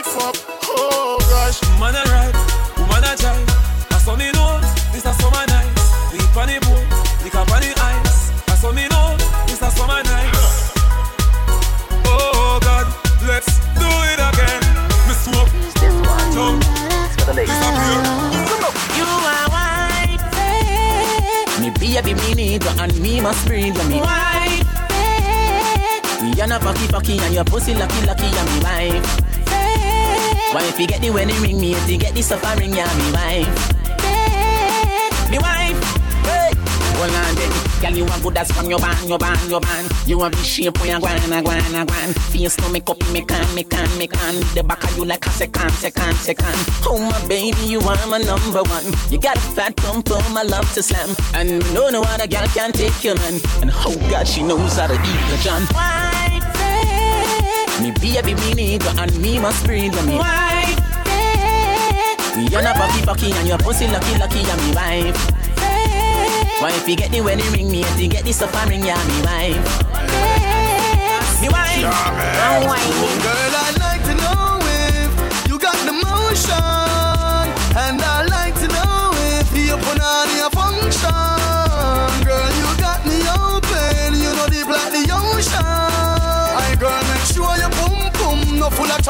life 0.00 0.16
up. 0.22 0.36
Oh 0.64 1.18
gosh, 1.30 1.60
man 1.78 1.94
a 1.94 2.02
ride, 2.10 2.36
woman 2.78 3.04
a 3.04 3.16
drive. 3.16 3.48
I 3.90 3.98
saw 3.98 4.16
me 4.16 4.30
know 4.32 4.60
this 4.92 5.04
a 5.04 5.12
summer 5.20 5.44
night. 5.46 5.68
We 6.12 6.18
on 6.40 6.48
the 6.48 6.58
boat, 6.64 6.86
lick 7.24 7.34
up 7.34 7.50
on 7.52 7.60
the 7.60 7.72
ice. 7.76 8.32
I 8.48 8.54
saw 8.56 8.72
me 8.72 8.88
know 8.88 9.16
this 9.46 9.60
a 9.62 9.70
summer 9.70 10.02
night. 10.02 10.32
Oh 12.06 12.58
God, 12.62 12.86
let's 13.28 13.58
do 13.76 13.88
it 14.12 14.20
again. 14.30 14.62
Me 15.06 15.14
smoke, 15.14 15.52
jump, 16.32 16.62
this 17.36 17.50
a 17.50 17.70
pure. 17.80 18.04
You 18.96 19.06
are 19.32 19.46
white, 19.52 20.24
me 21.60 21.70
baby, 21.78 22.14
me 22.14 22.34
need 22.34 22.66
and 22.66 23.00
me 23.00 23.20
must 23.20 23.46
breathe, 23.46 23.76
me 23.88 24.00
white. 24.00 24.64
not 26.48 26.62
Bucky, 26.62 26.86
Bucky, 26.88 27.18
and 27.18 27.34
your 27.34 27.44
pussy 27.44 27.74
lucky, 27.74 28.06
lucky, 28.06 28.26
and 28.26 28.48
me 28.50 28.60
wife. 28.64 29.30
Why 30.52 30.66
if 30.66 30.80
you 30.80 30.86
get 30.88 31.00
the 31.00 31.10
wedding 31.10 31.40
ring, 31.42 31.60
me 31.60 31.74
if 31.74 31.88
you 31.88 31.96
get 31.96 32.12
the 32.12 32.22
suffering, 32.22 32.74
yeah, 32.74 32.90
me 32.98 33.12
wife. 33.12 33.70
Me 35.30 35.38
wife. 35.38 36.00
Hold 37.00 37.14
on 37.14 37.34
then, 37.34 37.52
girl, 37.80 37.96
you 37.96 38.04
want 38.04 38.22
good 38.22 38.36
as 38.36 38.50
from 38.50 38.68
your 38.68 38.80
band, 38.80 39.08
your 39.08 39.16
band, 39.16 39.48
your 39.48 39.60
band. 39.60 39.90
You 40.06 40.18
want 40.18 40.34
the 40.34 40.42
shape 40.42 40.76
where 40.80 40.92
you 40.92 41.00
grind, 41.00 41.24
a 41.32 41.40
grind, 41.40 41.74
a 41.74 41.86
grind. 41.86 42.14
Face 42.28 42.58
no 42.58 42.68
make 42.68 42.90
up, 42.90 42.98
me 43.12 43.24
can, 43.24 43.54
me 43.54 43.62
can, 43.62 43.88
me 43.96 44.08
can. 44.08 44.34
The 44.54 44.64
back 44.64 44.82
of 44.82 44.96
you 44.98 45.04
like 45.04 45.24
a 45.24 45.30
second, 45.30 45.70
second, 45.70 46.14
second. 46.16 46.54
Oh 46.84 46.98
my 46.98 47.28
baby, 47.28 47.56
you 47.64 47.80
are 47.80 48.06
my 48.08 48.18
number 48.18 48.62
one. 48.64 48.84
You 49.08 49.18
got 49.18 49.36
a 49.36 49.40
fat 49.40 49.76
pump, 49.76 50.06
pum, 50.06 50.36
I 50.36 50.42
love 50.42 50.70
to 50.74 50.82
slam. 50.82 51.14
And 51.34 51.60
no, 51.72 51.88
no 51.90 52.02
other 52.02 52.26
girl 52.26 52.46
can 52.48 52.72
take 52.72 53.02
your 53.02 53.14
man. 53.14 53.40
And 53.62 53.70
oh 53.72 53.96
God, 54.10 54.26
she 54.26 54.42
knows 54.42 54.76
how 54.76 54.88
to 54.88 54.94
eat 54.94 55.24
the 55.30 55.40
John. 55.42 56.19
Me 57.80 57.90
baby, 57.92 58.34
me 58.34 58.52
nigga, 58.52 58.92
and 59.00 59.12
me 59.22 59.38
must 59.38 59.64
breathe 59.64 59.96
on 59.96 60.06
me. 60.06 60.16
Wife, 60.18 60.76
You're 62.36 62.62
not 62.62 62.76
fucky 62.76 63.00
fucky 63.08 63.32
and 63.32 63.48
your 63.48 63.56
pussy 63.58 63.86
lucky 63.88 64.18
lucky 64.18 64.40
and 64.44 64.60
me 64.68 64.74
wife. 64.74 65.16
Why 66.60 66.72
if 66.76 66.86
you 66.86 66.94
get 66.96 67.10
the 67.10 67.22
wedding 67.22 67.50
ring, 67.52 67.70
me 67.70 67.80
if 67.80 67.98
you 68.00 68.08
get 68.08 68.24
the 68.24 68.32
suffering, 68.32 68.84
yeah, 68.84 69.00
me 69.08 69.22
wife. 69.24 69.64
Me 71.40 71.48
wife. 71.48 71.80
Yeah, 71.80 72.60
Girl, 72.60 72.68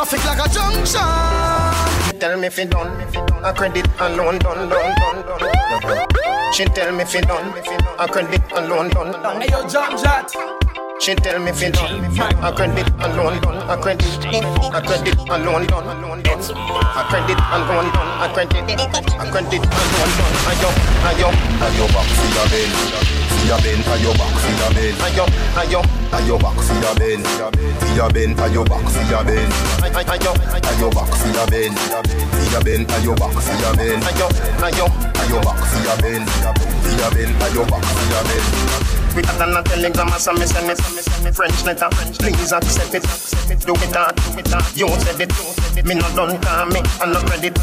traffic 0.05 0.25
like 0.25 0.47
a 0.47 0.49
junction. 0.49 2.19
Tell 2.19 2.39
me 2.39 2.47
if 2.47 2.59
it 2.59 2.71
done, 2.71 2.89
a 3.45 3.53
credit 3.53 3.87
alone 3.99 4.39
done, 4.39 4.69
done, 4.69 4.95
done, 4.95 5.81
done. 5.83 6.07
She 6.55 6.65
tell 6.65 6.93
me 6.95 7.03
if 7.03 7.15
it 7.15 7.27
done, 7.27 7.53
a 7.99 8.09
credit 8.09 8.43
alone 8.53 8.89
done, 8.89 9.13
done. 9.13 9.41
Hey 9.43 9.49
yo, 9.51 9.69
John 9.69 9.99
Jat. 9.99 10.60
She 11.01 11.15
tell 11.15 11.41
me 11.41 11.49
if 11.49 11.63
it 11.63 11.73
done, 11.73 12.05
a 12.45 12.53
credit 12.53 12.87
alone 13.01 13.41
done, 13.41 13.57
a 13.57 13.77
credit, 13.81 14.05
a 14.05 14.81
credit 14.85 15.17
alone 15.33 15.65
done, 15.65 15.89
a 15.89 17.03
credit 17.09 17.41
alone 17.41 17.89
done, 17.89 18.11
a 18.21 18.29
credit, 18.29 18.61
a 18.61 19.25
credit 19.33 19.65
alone 19.65 20.13
done. 20.21 20.37
Ayo, 20.45 20.69
ayo, 21.09 21.29
ayo 21.65 21.85
back 21.89 22.05
see 22.05 22.31
your 22.37 22.45
bend, 22.53 22.73
see 23.33 23.49
your 23.49 23.57
bend, 23.65 23.85
ayo 23.89 24.13
back 24.13 24.35
see 24.45 24.53
your 24.61 24.71
bend, 24.77 24.97
ayo, 25.01 25.25
ayo, 25.57 25.81
ayo 26.13 26.37
back 26.37 26.59
see 26.61 26.77
your 26.85 26.95
bend, 27.01 27.25
see 27.25 27.97
your 27.97 28.11
bend, 28.13 28.37
ayo 28.37 28.63
back 28.69 28.85
see 28.93 29.09
your 29.09 29.25
bend, 29.25 29.53
ayo, 30.05 30.33
ayo 30.69 30.89
back 30.93 31.13
see 31.17 31.33
your 31.33 31.47
bend, 31.49 31.79
see 31.81 32.53
your 32.53 32.61
bend, 32.61 32.85
ayo 32.93 33.17
back 33.17 33.33
see 33.41 33.57
your 33.57 33.73
bend, 33.73 34.05
ayo, 34.05 34.29
ayo, 34.69 34.87
ayo 35.17 35.39
back 35.41 35.65
see 35.65 35.81
your 35.81 35.97
bend, 36.05 36.29
see 36.85 36.97
your 37.01 37.11
bend, 37.17 37.33
ayo 37.41 37.65
back 37.65 37.85
see 37.89 38.11
your 38.13 38.25
bend. 38.29 39.00
Quicker 39.13 39.37
than 39.39 39.57
a 39.57 39.63
telegram, 39.63 40.09
so 40.19 40.33
me 40.33 40.47
send 40.47 40.71
it. 40.71 40.79
French 41.35 41.65
letter, 41.65 41.89
please 42.19 42.53
accept 42.53 42.95
it. 42.95 43.03
Do 43.67 43.75
it 43.75 43.91
that, 43.93 44.15
do 44.17 44.39
it 44.39 44.47
uh. 44.55 44.63
that. 44.63 44.77
You 44.77 44.89
said 45.03 45.21
it, 45.21 45.33
me 45.87 45.95
not 45.95 46.15
done 46.15 46.41
call 46.41 46.67
me, 46.67 46.81
and 47.03 47.13
no 47.13 47.21
credit. 47.27 47.59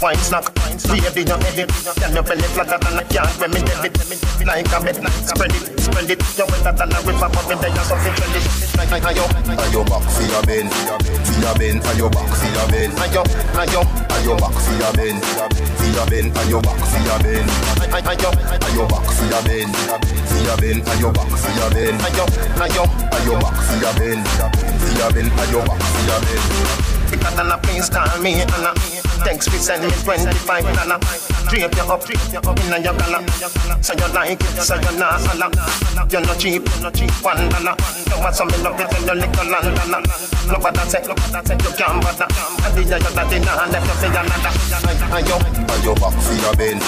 Wine 0.00 0.16
snack, 0.18 0.46
baby 0.86 1.26
you 1.26 1.34
edit. 1.34 1.70
Can 1.98 2.14
you 2.14 2.22
belly 2.22 2.48
flatter 2.54 2.78
than 2.78 3.02
a 3.02 3.04
yard 3.10 3.34
when 3.42 3.50
me 3.50 3.60
debit? 3.66 3.98
Like 4.46 4.70
a 4.70 4.78
bed, 4.78 4.94
spread 5.26 5.50
it, 5.50 5.80
spread 5.80 6.10
it. 6.10 6.22
You 6.38 6.46
wetter 6.46 6.70
than 6.70 6.92
a 6.94 6.98
river, 7.02 7.28
but 7.30 7.44
me 7.50 7.54
there 7.58 7.74
you 7.74 7.82
something 7.82 8.14
credit. 8.14 8.44
Ayo, 8.78 9.26
ayo 9.58 9.82
back 9.90 10.04
see 10.10 10.30
your 10.30 10.42
bend, 10.46 10.70
see 11.26 11.40
your 11.42 11.54
bend, 11.58 11.82
ayo 11.82 12.06
back 12.10 12.30
see 12.38 12.52
your 12.54 12.66
bend. 12.70 12.92
Ayo, 13.02 13.22
ayo, 13.58 13.82
ayo 14.14 14.34
back 14.38 14.54
see 14.62 14.78
your 14.78 14.92
bend, 14.94 15.18
see 15.78 15.90
your 15.90 16.06
bend, 16.06 16.30
ayo 16.38 16.62
back 16.62 16.78
see 16.86 17.02
your 17.02 17.18
bend. 17.18 17.50
Ayo, 17.90 18.30
ayo 18.62 18.84
back 18.86 19.06
see 19.10 19.26
your 19.26 19.42
bend, 19.42 19.74
see 20.30 20.44
your 20.46 20.56
bend, 20.88 21.00
ayo 21.00 21.12
back 21.12 21.30
see 21.38 21.54
your 21.58 21.70
bend. 21.70 22.00
Ayo 22.00 23.40
back 23.40 23.56
see 23.62 23.80
your 23.80 23.92
bend, 23.94 24.26
see 24.26 24.98
your 24.98 25.12
bend, 25.12 25.30
ayo 25.32 25.60
back 25.66 25.82
see 25.82 26.06
your 26.06 26.20
bend. 26.20 26.44
Than 27.36 27.52
a 27.52 27.58
please 27.58 27.88
call 27.90 28.20
me 28.22 28.40
and 28.40 28.50
a 28.50 29.07
text 29.24 29.52
me 29.52 29.58
send 29.58 29.82
me 29.84 29.90
25 29.90 30.64
dollar. 30.74 30.98
Drape 31.48 31.74
you 31.74 31.82
up, 31.82 32.04
drape 32.04 32.20
you 32.32 32.38
up 32.38 32.58
in 32.60 32.82
your 32.82 32.94
collar. 32.94 33.22
So 33.82 33.94
you 33.94 34.08
like 34.12 34.36
it, 34.40 34.62
so 34.62 34.74
you 34.74 34.98
not 34.98 35.20
holla. 35.22 35.48
You're 36.10 36.20
not 36.22 36.38
cheap, 36.38 36.62
you're 36.64 36.82
not 36.82 36.94
cheap, 36.94 37.10
one 37.24 37.48
dollar. 37.48 37.74
You 38.08 38.18
want 38.20 38.34
some 38.34 38.48
love, 38.62 38.78
you 38.78 39.06
your 39.06 39.14
little 39.14 39.46
London. 39.48 40.04
Look 40.48 40.62
what 40.64 40.78
I 40.78 40.84
say, 40.88 41.02
look 41.04 41.18
what 41.18 41.34
I 41.34 41.44
say, 41.44 41.56
you 41.56 41.72
can't 41.76 42.00
bother. 42.02 42.26
I 42.28 42.68
did 42.74 42.88
your 42.88 43.00
daddy 43.00 43.38
now, 43.40 43.68
left 43.68 43.86
you 43.86 43.96
for 44.00 44.08
another. 44.08 44.52
Ayo, 45.08 45.36
ayo 45.72 45.92
back 46.00 46.16
see 46.20 46.40
your 46.40 46.54
bend, 46.56 46.82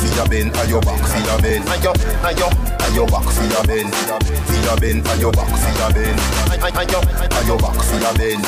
see 0.00 0.12
your 0.16 0.28
bend, 0.28 0.52
ayo 0.56 0.80
back 0.80 1.04
see 1.04 1.24
your 1.24 1.40
bend. 1.40 1.64
Ayo, 1.68 1.92
ayo, 2.24 2.48
ayo 2.84 3.04
back 3.08 3.28
see 3.32 3.48
your 3.48 3.64
bend, 3.64 3.92
see 3.92 4.60
your 4.64 4.76
bend, 4.76 5.04
ayo 5.04 5.28
back 5.32 5.52
see 5.56 5.74
your 5.76 5.92
bend. 5.92 6.18
Ayo, 6.48 7.00
ayo 7.36 7.56
back 7.60 7.80
see 7.84 8.00
your 8.00 8.14
bend, 8.16 8.44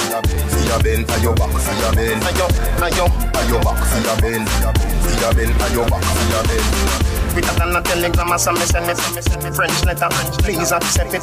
see 0.48 0.66
your 0.68 0.80
bend, 0.80 1.06
ayo 1.08 1.32
back 1.36 1.52
see 1.60 1.80
your 1.80 1.92
bend. 1.92 2.20
Ayo, 2.24 2.46
ayo, 2.84 3.04
ayo 3.38 3.58
back 3.64 3.80
see 3.84 4.02
your 4.02 4.16
bend, 4.20 4.46
see 4.48 5.18
your 5.20 5.32
bend, 5.34 5.52
ayo 5.66 5.82
back 5.90 6.04
see 6.04 6.28
your 6.30 6.42
bend. 6.48 7.10
Quicker 7.30 7.54
than 7.54 7.76
a 7.76 7.80
telegram, 7.82 8.38
so 8.38 8.50
me 8.52 8.66
send 8.66 8.90
it. 8.90 8.98
French 9.54 9.84
letter, 9.86 10.08
please 10.42 10.72
accept 10.72 11.14
it. 11.14 11.22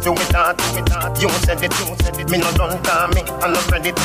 Do 0.00 0.12
it 0.16 0.28
that, 0.32 0.56
do 0.56 0.80
it 0.80 0.86
that. 0.88 1.12
You 1.20 1.28
said 1.44 1.60
it, 1.60 1.72
you 1.76 1.92
said 2.00 2.16
it. 2.16 2.30
Me 2.30 2.38
no 2.38 2.48
done 2.56 2.80
call 2.82 3.08
me, 3.12 3.20
and 3.20 3.52
no 3.52 3.60
credit. 3.68 3.98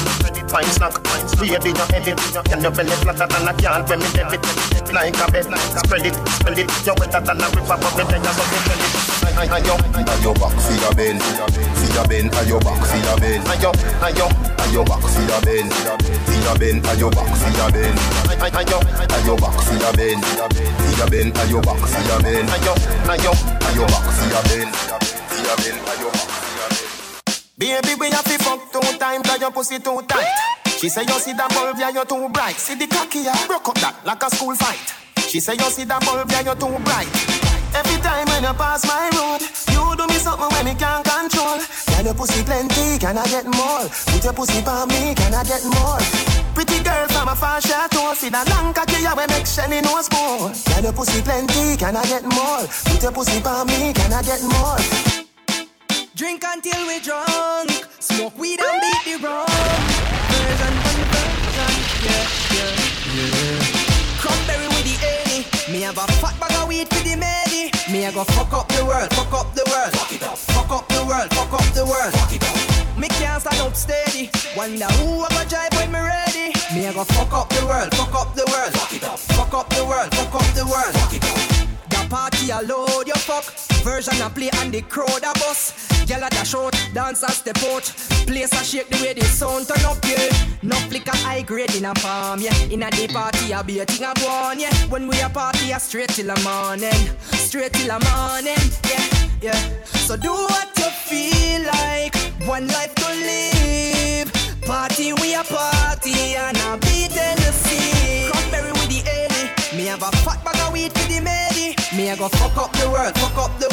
Fine 0.52 0.72
snack, 0.76 0.94
baby 1.40 1.72
you 1.72 1.80
edit. 1.88 2.20
Can 2.52 2.64
you 2.64 2.72
belly 2.72 2.96
flatter 3.00 3.28
than 3.28 3.48
a 3.48 3.54
yard 3.62 3.88
when 3.88 4.00
me 4.00 4.10
debit? 4.12 4.44
Like 4.92 5.16
a 5.16 5.32
bed, 5.32 5.48
spread 5.48 6.06
it, 6.06 6.16
spread 6.36 6.60
it. 6.60 6.68
You 6.84 6.94
wetter 7.00 7.22
than 7.24 7.40
a 7.40 7.48
river, 7.56 7.78
but 7.80 7.96
me 7.96 8.04
there 8.04 8.20
you 8.20 8.34
something 8.36 8.64
credit. 8.68 8.92
Ayo, 9.38 9.76
ayo 10.04 10.34
back 10.36 10.56
see 10.60 10.80
your 10.82 10.94
bend, 10.96 11.22
see 11.22 11.94
your 11.94 12.08
bend, 12.08 12.32
ayo 12.32 12.60
back 12.60 12.84
see 12.86 13.00
your 13.00 13.18
bend. 13.20 13.44
Ayo, 13.48 14.28
ayo, 14.68 14.84
ayo 14.84 14.84
back 14.86 15.04
see 15.08 15.26
your 15.28 15.42
bend, 15.42 15.72
see 15.72 16.44
your 16.44 16.58
bend, 16.58 16.84
ayo 16.86 17.10
back 17.12 17.36
see 17.36 17.56
your 17.56 17.72
bend. 17.72 17.98
Ayo 18.38 19.36
back 19.40 19.62
see 19.62 19.80
your 19.80 19.94
bend, 19.94 20.24
see 20.24 20.98
your 20.98 21.10
bend, 21.10 21.34
ayo 21.36 21.62
back 21.62 21.88
see 21.88 22.08
your 22.08 22.20
bend. 22.22 22.50
Ayo, 22.50 22.74
ayo, 23.08 23.32
ayo 23.68 23.86
back 23.88 24.08
see 24.12 24.30
your 24.30 24.44
bend, 24.44 24.76
see 24.76 25.44
your 25.44 25.56
bend, 25.58 25.80
back 25.86 25.96
see 25.96 26.04
your 26.04 26.70
bend. 26.70 26.88
Baby, 27.58 27.96
we 28.00 28.10
have 28.12 28.24
to 28.26 28.38
fuck 28.44 28.72
two 28.72 28.98
times, 29.00 29.26
cause 29.26 29.42
your 29.42 29.52
pussy 29.52 29.80
too 29.80 30.02
tight. 30.08 30.28
She 30.80 30.90
say 30.90 31.02
you 31.02 31.20
see 31.20 31.34
that 31.34 31.50
bulb, 31.50 31.78
yeah, 31.80 31.90
you're 31.90 32.06
too 32.06 32.30
bright. 32.30 32.56
See 32.56 32.76
the 32.76 32.86
cocky, 32.88 33.20
yeah, 33.20 33.48
broke 33.48 33.70
up 33.70 33.76
that 33.80 33.96
like 34.06 34.22
a 34.22 34.30
school 34.30 34.54
fight. 34.56 34.94
She 35.28 35.40
say 35.40 35.54
you 35.54 35.70
see 35.72 35.86
that 35.86 36.06
bulb, 36.06 36.30
yeah, 36.30 36.42
you're 36.42 36.56
too 36.56 36.78
bright. 36.84 37.47
Every 37.74 38.00
time 38.02 38.28
when 38.28 38.44
you 38.44 38.54
pass 38.54 38.86
my 38.88 39.10
road, 39.18 39.42
you 39.74 39.96
do 39.96 40.08
me 40.08 40.20
something 40.20 40.50
when 40.50 40.66
me 40.66 40.76
can't 40.76 41.04
control. 41.06 41.60
Can 41.92 42.06
your 42.06 42.14
pussy 42.14 42.44
plenty? 42.44 42.98
Can 43.00 43.18
I 43.18 43.26
get 43.28 43.46
more? 43.46 43.88
Put 44.12 44.24
your 44.24 44.34
pussy 44.34 44.64
on 44.66 44.88
me? 44.88 45.16
Can 45.16 45.34
I 45.34 45.44
get 45.44 45.64
more? 45.66 46.00
Pretty 46.58 46.82
girl 46.84 47.08
from 47.10 47.28
a 47.28 47.36
far 47.36 47.62
chateau, 47.62 48.14
see 48.16 48.30
that 48.30 48.50
long 48.50 48.74
cocky 48.74 48.98
yeah, 49.04 49.14
we 49.14 49.28
make 49.28 49.46
Shelly 49.46 49.80
nose 49.82 50.10
more. 50.10 50.50
Can 50.66 50.84
your 50.84 50.94
pussy 50.94 51.22
plenty? 51.22 51.78
Can 51.78 51.96
I 51.96 52.04
get 52.06 52.24
more? 52.26 52.66
Put 52.66 53.04
your 53.04 53.12
pussy 53.12 53.38
on 53.46 53.68
me? 53.68 53.94
Can 53.94 54.12
I 54.12 54.24
get 54.24 54.42
more? 54.42 54.78
Drink 56.16 56.42
until 56.44 56.88
we 56.88 56.98
drunk, 57.00 57.70
smoke 58.00 58.36
weed 58.40 58.60
and 58.60 58.82
beat 58.82 59.22
the 59.22 59.28
rum. 59.28 59.37
Go 68.18 68.24
fuck 68.24 68.54
up 68.54 68.68
the 68.70 68.84
world, 68.84 69.14
fuck 69.14 69.32
up 69.32 69.54
the 69.54 69.64
world, 69.70 69.94
fuck 69.94 70.12
it 70.12 70.24
up, 70.24 70.38
fuck 70.38 70.72
up 70.72 70.88
the 70.90 71.06
world, 71.06 71.30
fuck 71.36 71.54
up 71.54 71.74
the 71.76 71.86
world, 71.86 72.12
fuck 72.14 72.34
it 72.34 72.44
up. 72.44 72.98
Me 72.98 73.08
can't 73.10 73.42
stand 73.42 73.62
up 73.62 73.76
steady. 73.76 74.32
Wonder 74.56 74.90
who 74.98 75.22
I 75.22 75.30
go 75.30 75.44
drive 75.48 75.74
when 75.78 75.92
me 75.92 76.00
ready. 76.00 76.50
Me 76.74 76.88
a 76.88 76.94
go 76.94 77.04
fuck 77.04 77.32
up 77.32 77.50
the 77.50 77.64
world, 77.68 77.94
fuck 77.94 78.16
up 78.16 78.34
the 78.34 78.46
world, 78.50 78.74
fuck 78.74 78.94
it 78.94 79.04
up, 79.04 79.20
fuck 79.20 79.54
up 79.54 79.70
the 79.70 79.86
world, 79.86 80.10
fuck 80.16 80.34
up 80.34 80.50
the 80.56 80.66
world, 80.66 80.94
fuck 80.98 81.14
it 81.14 81.24
up. 81.30 81.90
The 81.90 82.10
party 82.10 82.50
a 82.50 82.62
load 82.62 83.06
your 83.06 83.18
fuck 83.18 83.77
Version 83.84 84.22
a 84.22 84.30
play 84.30 84.50
and 84.62 84.74
the 84.74 84.82
crowd 84.82 85.24
a 85.24 85.34
bust. 85.40 85.74
Gyal 86.08 86.26
a 86.26 86.30
dash 86.30 86.56
out, 86.56 86.74
dance 86.94 87.24
step 87.28 87.58
out. 87.70 87.84
Place 88.28 88.54
a 88.54 88.64
shake 88.64 88.90
the 88.90 88.98
way 89.04 89.14
the 89.14 89.26
sound 89.26 89.68
turn 89.68 89.86
up, 89.86 89.98
yeah. 90.06 90.30
No 90.62 90.76
flick 90.88 91.08
a 91.08 91.16
high 91.18 91.42
grade 91.42 91.76
in 91.76 91.86
a 91.86 91.94
palm, 91.96 92.40
yeah. 92.40 92.56
In 92.72 92.84
a 92.84 92.90
the 92.92 93.08
party 93.08 93.52
a 93.52 93.64
be 93.64 93.80
a 93.80 93.86
thing 93.86 94.08
yeah. 94.60 94.74
When 94.90 95.08
we 95.08 95.20
a 95.22 95.30
party 95.30 95.72
a 95.72 95.80
straight 95.80 96.10
till 96.10 96.28
the 96.28 96.40
morning. 96.44 97.18
Straight 97.22 97.74
till 97.74 97.88
the 97.88 98.00
morning, 98.10 98.68
yeah, 98.90 99.30
yeah. 99.42 99.84
So 99.86 100.16
do 100.18 100.32
what 100.32 100.70
you 100.78 100.90
feel 101.08 101.62
like. 101.66 102.16
One 102.48 102.68
life 102.68 102.96
to 102.96 103.10
live. 103.10 103.68
Party 104.68 105.14
we 105.14 105.34
a 105.34 105.44
party 105.46 106.36
and 106.36 106.58
a 106.58 106.78
beat 106.82 107.12
the 107.12 107.52
sea 107.54 108.30
Cranberry 108.30 108.74
with 108.74 108.90
the 108.90 109.02
any 109.10 109.78
Me 109.78 109.86
have 109.86 110.04
a 110.04 110.12
fat 110.18 110.44
bag 110.44 110.60
of 110.68 110.74
weed 110.74 110.92
for 110.92 111.08
the 111.08 111.22
many 111.22 111.74
Me 111.96 112.10
a 112.10 112.18
go 112.18 112.28
fuck 112.28 112.58
up 112.58 112.74
the 112.74 112.90
world, 112.90 113.18
fuck 113.18 113.38
up 113.38 113.58
the 113.60 113.64
world 113.64 113.67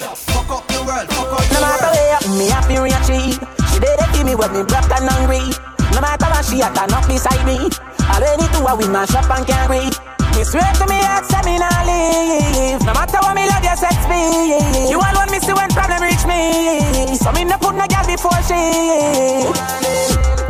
Fuck 0.00 0.48
up, 0.48 0.64
the 0.68 0.80
world, 0.88 1.08
fuck 1.12 1.32
up 1.32 1.44
the 1.44 1.54
No 1.54 1.60
matter 1.60 1.84
world 1.84 2.00
where, 2.00 2.38
me 2.38 2.46
happy 2.48 2.76
real 2.80 3.02
she. 3.04 3.36
She 3.72 3.76
did 3.76 3.92
it 3.92 4.08
for 4.08 4.24
me 4.24 4.34
when 4.34 4.52
me 4.56 4.62
broke 4.64 4.88
and 4.88 5.04
hungry. 5.04 5.44
No 5.92 6.00
matter 6.00 6.28
what 6.32 6.44
she 6.48 6.64
had, 6.64 6.72
turn 6.72 6.92
up 6.96 7.04
beside 7.04 7.44
me. 7.44 7.68
Already 8.08 8.48
two 8.56 8.64
a 8.64 8.72
we 8.72 8.88
mash 8.88 9.12
up 9.12 9.28
and 9.28 9.44
can't 9.44 9.68
breathe. 9.68 9.96
Me 10.32 10.44
swear 10.44 10.64
to 10.80 10.84
me 10.88 10.96
heart, 10.96 11.28
say 11.28 11.44
me 11.44 11.60
nah 11.60 11.84
leave. 11.84 12.80
No 12.88 12.92
matter 12.96 13.20
what 13.20 13.36
me 13.36 13.44
love, 13.44 13.60
you 13.60 13.76
set 13.76 14.00
me. 14.08 14.88
You 14.88 14.96
alone 14.96 15.28
me 15.28 15.38
see 15.44 15.52
when 15.52 15.68
problem 15.76 16.00
reach 16.00 16.24
me. 16.24 17.16
So 17.20 17.32
me 17.32 17.44
no 17.44 17.60
put 17.60 17.76
no 17.76 17.84
girl 17.84 18.06
before 18.08 18.40
she. 18.48 18.56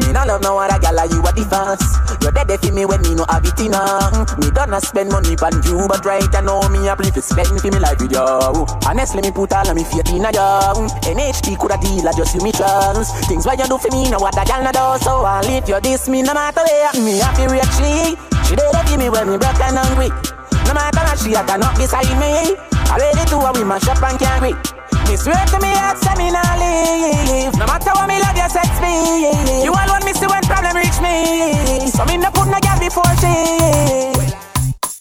Me 0.07 0.13
no 0.15 0.23
love 0.23 0.43
no 0.43 0.59
other 0.59 0.79
girl 0.79 0.95
like 0.95 1.11
you 1.11 1.19
a 1.19 1.31
the 1.35 1.45
first. 1.51 2.02
You're 2.23 2.31
dead 2.31 2.55
for 2.55 2.71
me 2.71 2.87
when 2.87 3.03
me 3.03 3.19
no 3.19 3.27
have 3.29 3.43
it 3.43 3.59
enough. 3.59 4.39
Me 4.39 4.47
done 4.55 4.79
spend 4.81 5.11
money 5.11 5.35
on 5.43 5.59
you, 5.67 5.91
but 5.91 6.07
right 6.07 6.23
I 6.23 6.41
know 6.41 6.63
me 6.71 6.87
a 6.87 6.95
play 6.95 7.11
for 7.11 7.21
spend 7.21 7.59
for 7.59 7.67
me 7.67 7.83
life 7.83 7.99
with 7.99 8.15
you. 8.15 8.23
Honestly, 8.87 9.23
me 9.23 9.33
put 9.35 9.53
all 9.53 9.67
of 9.67 9.75
me 9.75 9.83
faith 9.83 10.07
in 10.15 10.23
a 10.23 10.31
you. 10.31 10.87
NHT 11.03 11.59
coulda 11.59 11.77
deal, 11.83 12.07
I 12.07 12.13
just 12.15 12.35
you 12.35 12.43
me 12.47 12.53
chance. 12.53 13.11
Things 13.27 13.45
what 13.45 13.59
you 13.59 13.67
do 13.67 13.77
for 13.77 13.91
me, 13.91 14.09
no 14.09 14.23
what 14.23 14.39
a 14.39 14.47
girl 14.47 14.63
no 14.63 14.71
do. 14.71 15.03
So 15.03 15.27
I'll 15.27 15.43
leave 15.43 15.69
you 15.69 15.81
this 15.81 16.09
me 16.09 16.23
no 16.23 16.33
matter 16.33 16.63
where. 16.63 16.95
Me 17.03 17.19
happy 17.19 17.51
react 17.51 17.75
she. 17.75 18.15
She 18.47 18.55
it 18.55 18.87
give 18.87 18.99
me 19.03 19.11
when 19.11 19.27
me 19.27 19.37
broke 19.37 19.59
and 19.59 19.75
hungry. 19.75 20.15
No 20.71 20.75
matter 20.79 21.03
what 21.03 21.19
she 21.19 21.35
had 21.35 21.51
not 21.59 21.75
beside 21.75 22.07
me. 22.23 22.55
Already 22.87 23.25
two 23.27 23.43
a 23.43 23.51
we 23.51 23.65
mash 23.65 23.89
up 23.89 23.99
and 23.99 24.19
can't 24.19 24.39
agree. 24.39 24.55
Me 25.09 25.17
swear 25.17 25.45
to 25.47 25.59
me 25.61 25.71
heart, 25.77 25.99
say 25.99 26.15
me 26.17 26.31
nah 26.31 26.57
leave. 26.57 27.53
No 27.59 27.67
matter 27.67 27.91
what 27.93 28.09
me 28.09 28.19
love, 28.21 28.37
you 28.37 28.49
set 28.49 28.73
me. 28.81 29.65
You 29.65 29.73
alone 29.73 30.05
me 30.05 30.13
see 30.13 30.27
when 30.27 30.43
problem 30.43 30.77
reach 30.77 30.99
me. 31.01 31.89
So 31.91 32.05
me 32.07 32.17
no 32.17 32.31
put 32.31 32.49
no 32.49 32.59
girl 32.61 32.79
before 32.81 33.13
she. 33.21 33.35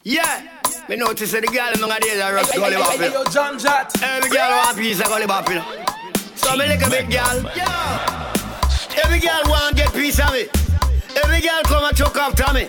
Yeah. 0.03 0.47
Me 0.89 0.97
notice 0.97 1.31
that 1.31 1.41
the 1.41 1.47
girl 1.47 1.71
in 1.71 1.79
my 1.87 1.99
days 1.99 2.19
are 2.19 2.33
rough 2.35 2.51
Hey, 2.51 2.59
gully 2.59 2.75
hey, 2.75 2.81
hey, 2.81 2.83
bop, 2.83 2.99
hey, 2.99 3.05
you 3.07 3.13
know. 3.13 3.23
yo, 3.23 3.31
John 3.31 3.57
Jat. 3.59 3.87
Every 4.03 4.29
girl 4.29 4.49
want 4.51 4.75
a 4.75 4.81
piece 4.81 4.99
of 4.99 5.07
gully 5.07 5.27
bop, 5.27 5.47
you 5.47 5.55
know. 5.55 5.85
So 6.35 6.51
me 6.57 6.67
like 6.67 6.83
a 6.85 6.89
big 6.89 7.07
girl. 7.09 7.37
Yeah. 7.55 8.33
Every 9.05 9.19
girl 9.19 9.43
want 9.47 9.77
get 9.77 9.93
piece 9.93 10.19
of 10.19 10.33
me. 10.33 10.49
Every 11.23 11.39
girl 11.39 11.61
come 11.63 11.85
and 11.85 11.95
choke 11.95 12.17
after 12.17 12.51
me. 12.53 12.67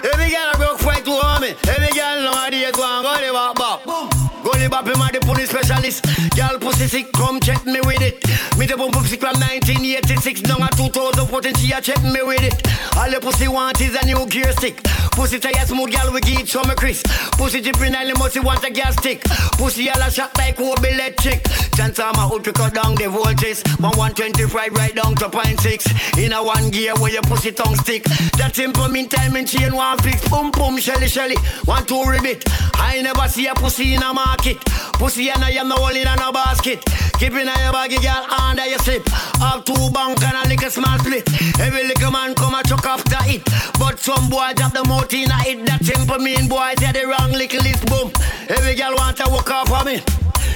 Every 0.00 0.30
girl 0.30 0.52
broke 0.56 0.78
fight 0.80 1.04
to 1.04 1.12
harm 1.12 1.42
me. 1.42 1.52
Every 1.68 1.92
girl 1.92 2.22
nowadays 2.24 2.72
want 2.78 3.04
gully 3.04 3.30
bop 3.30 3.56
bop. 3.84 4.19
Gully 4.42 4.68
bop 4.68 4.86
him 4.86 5.00
a 5.00 5.08
the 5.12 5.20
police 5.20 5.50
specialist. 5.50 6.04
Girl 6.36 6.58
pussy 6.58 6.86
sick, 6.86 7.12
come 7.12 7.40
check 7.40 7.64
me 7.66 7.80
with 7.80 8.00
it. 8.00 8.16
Me 8.58 8.66
the 8.66 8.76
boom 8.76 8.92
sick 9.04 9.20
from 9.20 9.36
1986 9.40 10.42
down 10.42 10.60
to 10.76 10.88
2014. 10.90 11.54
She 11.54 11.72
a 11.72 11.80
check 11.80 12.02
me 12.02 12.22
with 12.22 12.42
it. 12.42 12.56
All 12.96 13.10
the 13.10 13.20
pussy 13.20 13.48
want 13.48 13.80
is 13.80 13.94
a 13.94 14.04
new 14.06 14.26
gear 14.26 14.52
stick. 14.52 14.82
Pussy 15.12 15.38
tire 15.38 15.66
smooth, 15.66 15.92
girl 15.92 16.12
we 16.12 16.20
give 16.20 16.48
some 16.48 16.70
Chris. 16.76 17.02
Pussy 17.36 17.60
dripping 17.60 17.94
and 17.94 18.16
must 18.18 18.42
want 18.42 18.64
a 18.64 18.70
gas 18.70 18.96
stick. 18.96 19.22
Pussy 19.58 19.90
all 19.90 20.00
a 20.00 20.10
shot 20.10 20.36
like 20.38 20.56
Kobe 20.56 20.92
electric. 20.92 21.44
Chance 21.76 22.00
I'm 22.00 22.14
a 22.16 22.28
out 22.28 22.44
to 22.44 22.52
cut 22.52 22.74
down 22.74 22.94
the 22.94 23.08
voltage. 23.08 23.60
From 23.76 23.96
125 23.96 24.72
right 24.72 24.94
down 24.94 25.14
to 25.16 25.28
point 25.28 25.60
six. 25.60 25.86
In 26.16 26.32
a 26.32 26.42
one 26.42 26.70
gear 26.70 26.94
where 26.96 27.12
your 27.12 27.22
pussy 27.22 27.52
tongue 27.52 27.76
stick. 27.76 28.04
That 28.38 28.52
simple 28.54 28.88
meantime 28.88 29.36
in 29.36 29.46
chain 29.46 29.74
one 29.74 29.98
fix. 29.98 30.26
Boom 30.28 30.50
boom 30.50 30.78
shelly 30.78 31.08
shelly. 31.08 31.36
One 31.64 31.84
two 31.84 32.02
ribbit. 32.04 32.44
I 32.74 33.02
never 33.02 33.28
see 33.28 33.46
a 33.46 33.54
pussy 33.54 33.94
in 33.94 34.02
a 34.02 34.12
market. 34.30 34.58
Pussy 34.94 35.30
and 35.30 35.42
I 35.42 35.50
am 35.58 35.68
no 35.68 35.76
hole 35.76 35.96
in 35.96 36.06
a 36.06 36.32
basket. 36.32 36.78
Keep 37.18 37.34
in 37.34 37.50
your 37.50 37.72
baggy 37.72 37.98
girl 37.98 38.24
under 38.30 38.66
your 38.66 38.78
slip. 38.78 39.02
Have 39.42 39.64
two 39.64 39.90
bank 39.90 40.22
and 40.22 40.38
a 40.38 40.48
little 40.48 40.70
small 40.70 40.98
split. 40.98 41.26
Every 41.58 41.84
little 41.90 42.12
man 42.12 42.34
come 42.34 42.54
a 42.54 42.62
chuck 42.62 42.86
after 42.86 43.18
it. 43.26 43.42
But 43.78 43.98
some 43.98 44.30
boy 44.30 44.52
drop 44.54 44.72
the 44.72 44.84
mouth 44.86 45.12
in 45.12 45.30
a 45.30 45.38
it. 45.50 45.66
That 45.66 45.84
simple 45.84 46.18
mean 46.18 46.46
boy 46.48 46.74
say 46.78 46.92
the 46.92 47.10
wrong 47.10 47.32
little 47.32 47.62
list 47.66 47.84
boom. 47.90 48.12
Every 48.48 48.74
girl 48.74 48.94
want 48.94 49.16
to 49.18 49.26
walk 49.30 49.50
off 49.50 49.72
of 49.72 49.84
me. 49.86 49.98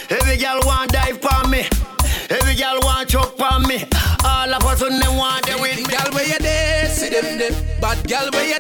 Every 0.08 0.36
girl 0.36 0.60
want 0.64 0.92
dive 0.92 1.18
for 1.18 1.48
me. 1.48 1.66
Every 2.30 2.54
girl 2.54 2.78
want 2.80 3.10
choke 3.10 3.36
for 3.36 3.58
me. 3.66 3.84
All 4.24 4.54
of 4.54 4.64
us 4.64 4.82
on 4.82 4.98
them 5.00 5.16
want 5.16 5.44
them 5.46 5.60
with 5.60 5.76
me. 5.76 5.84
Girl 5.84 6.10
where 6.14 6.28
you 6.30 6.38
there, 6.38 6.88
see 6.88 7.10
them 7.10 7.38
there. 7.38 7.54
Bad 7.80 7.98
girl 8.08 8.30
where 8.32 8.48
you 8.48 8.58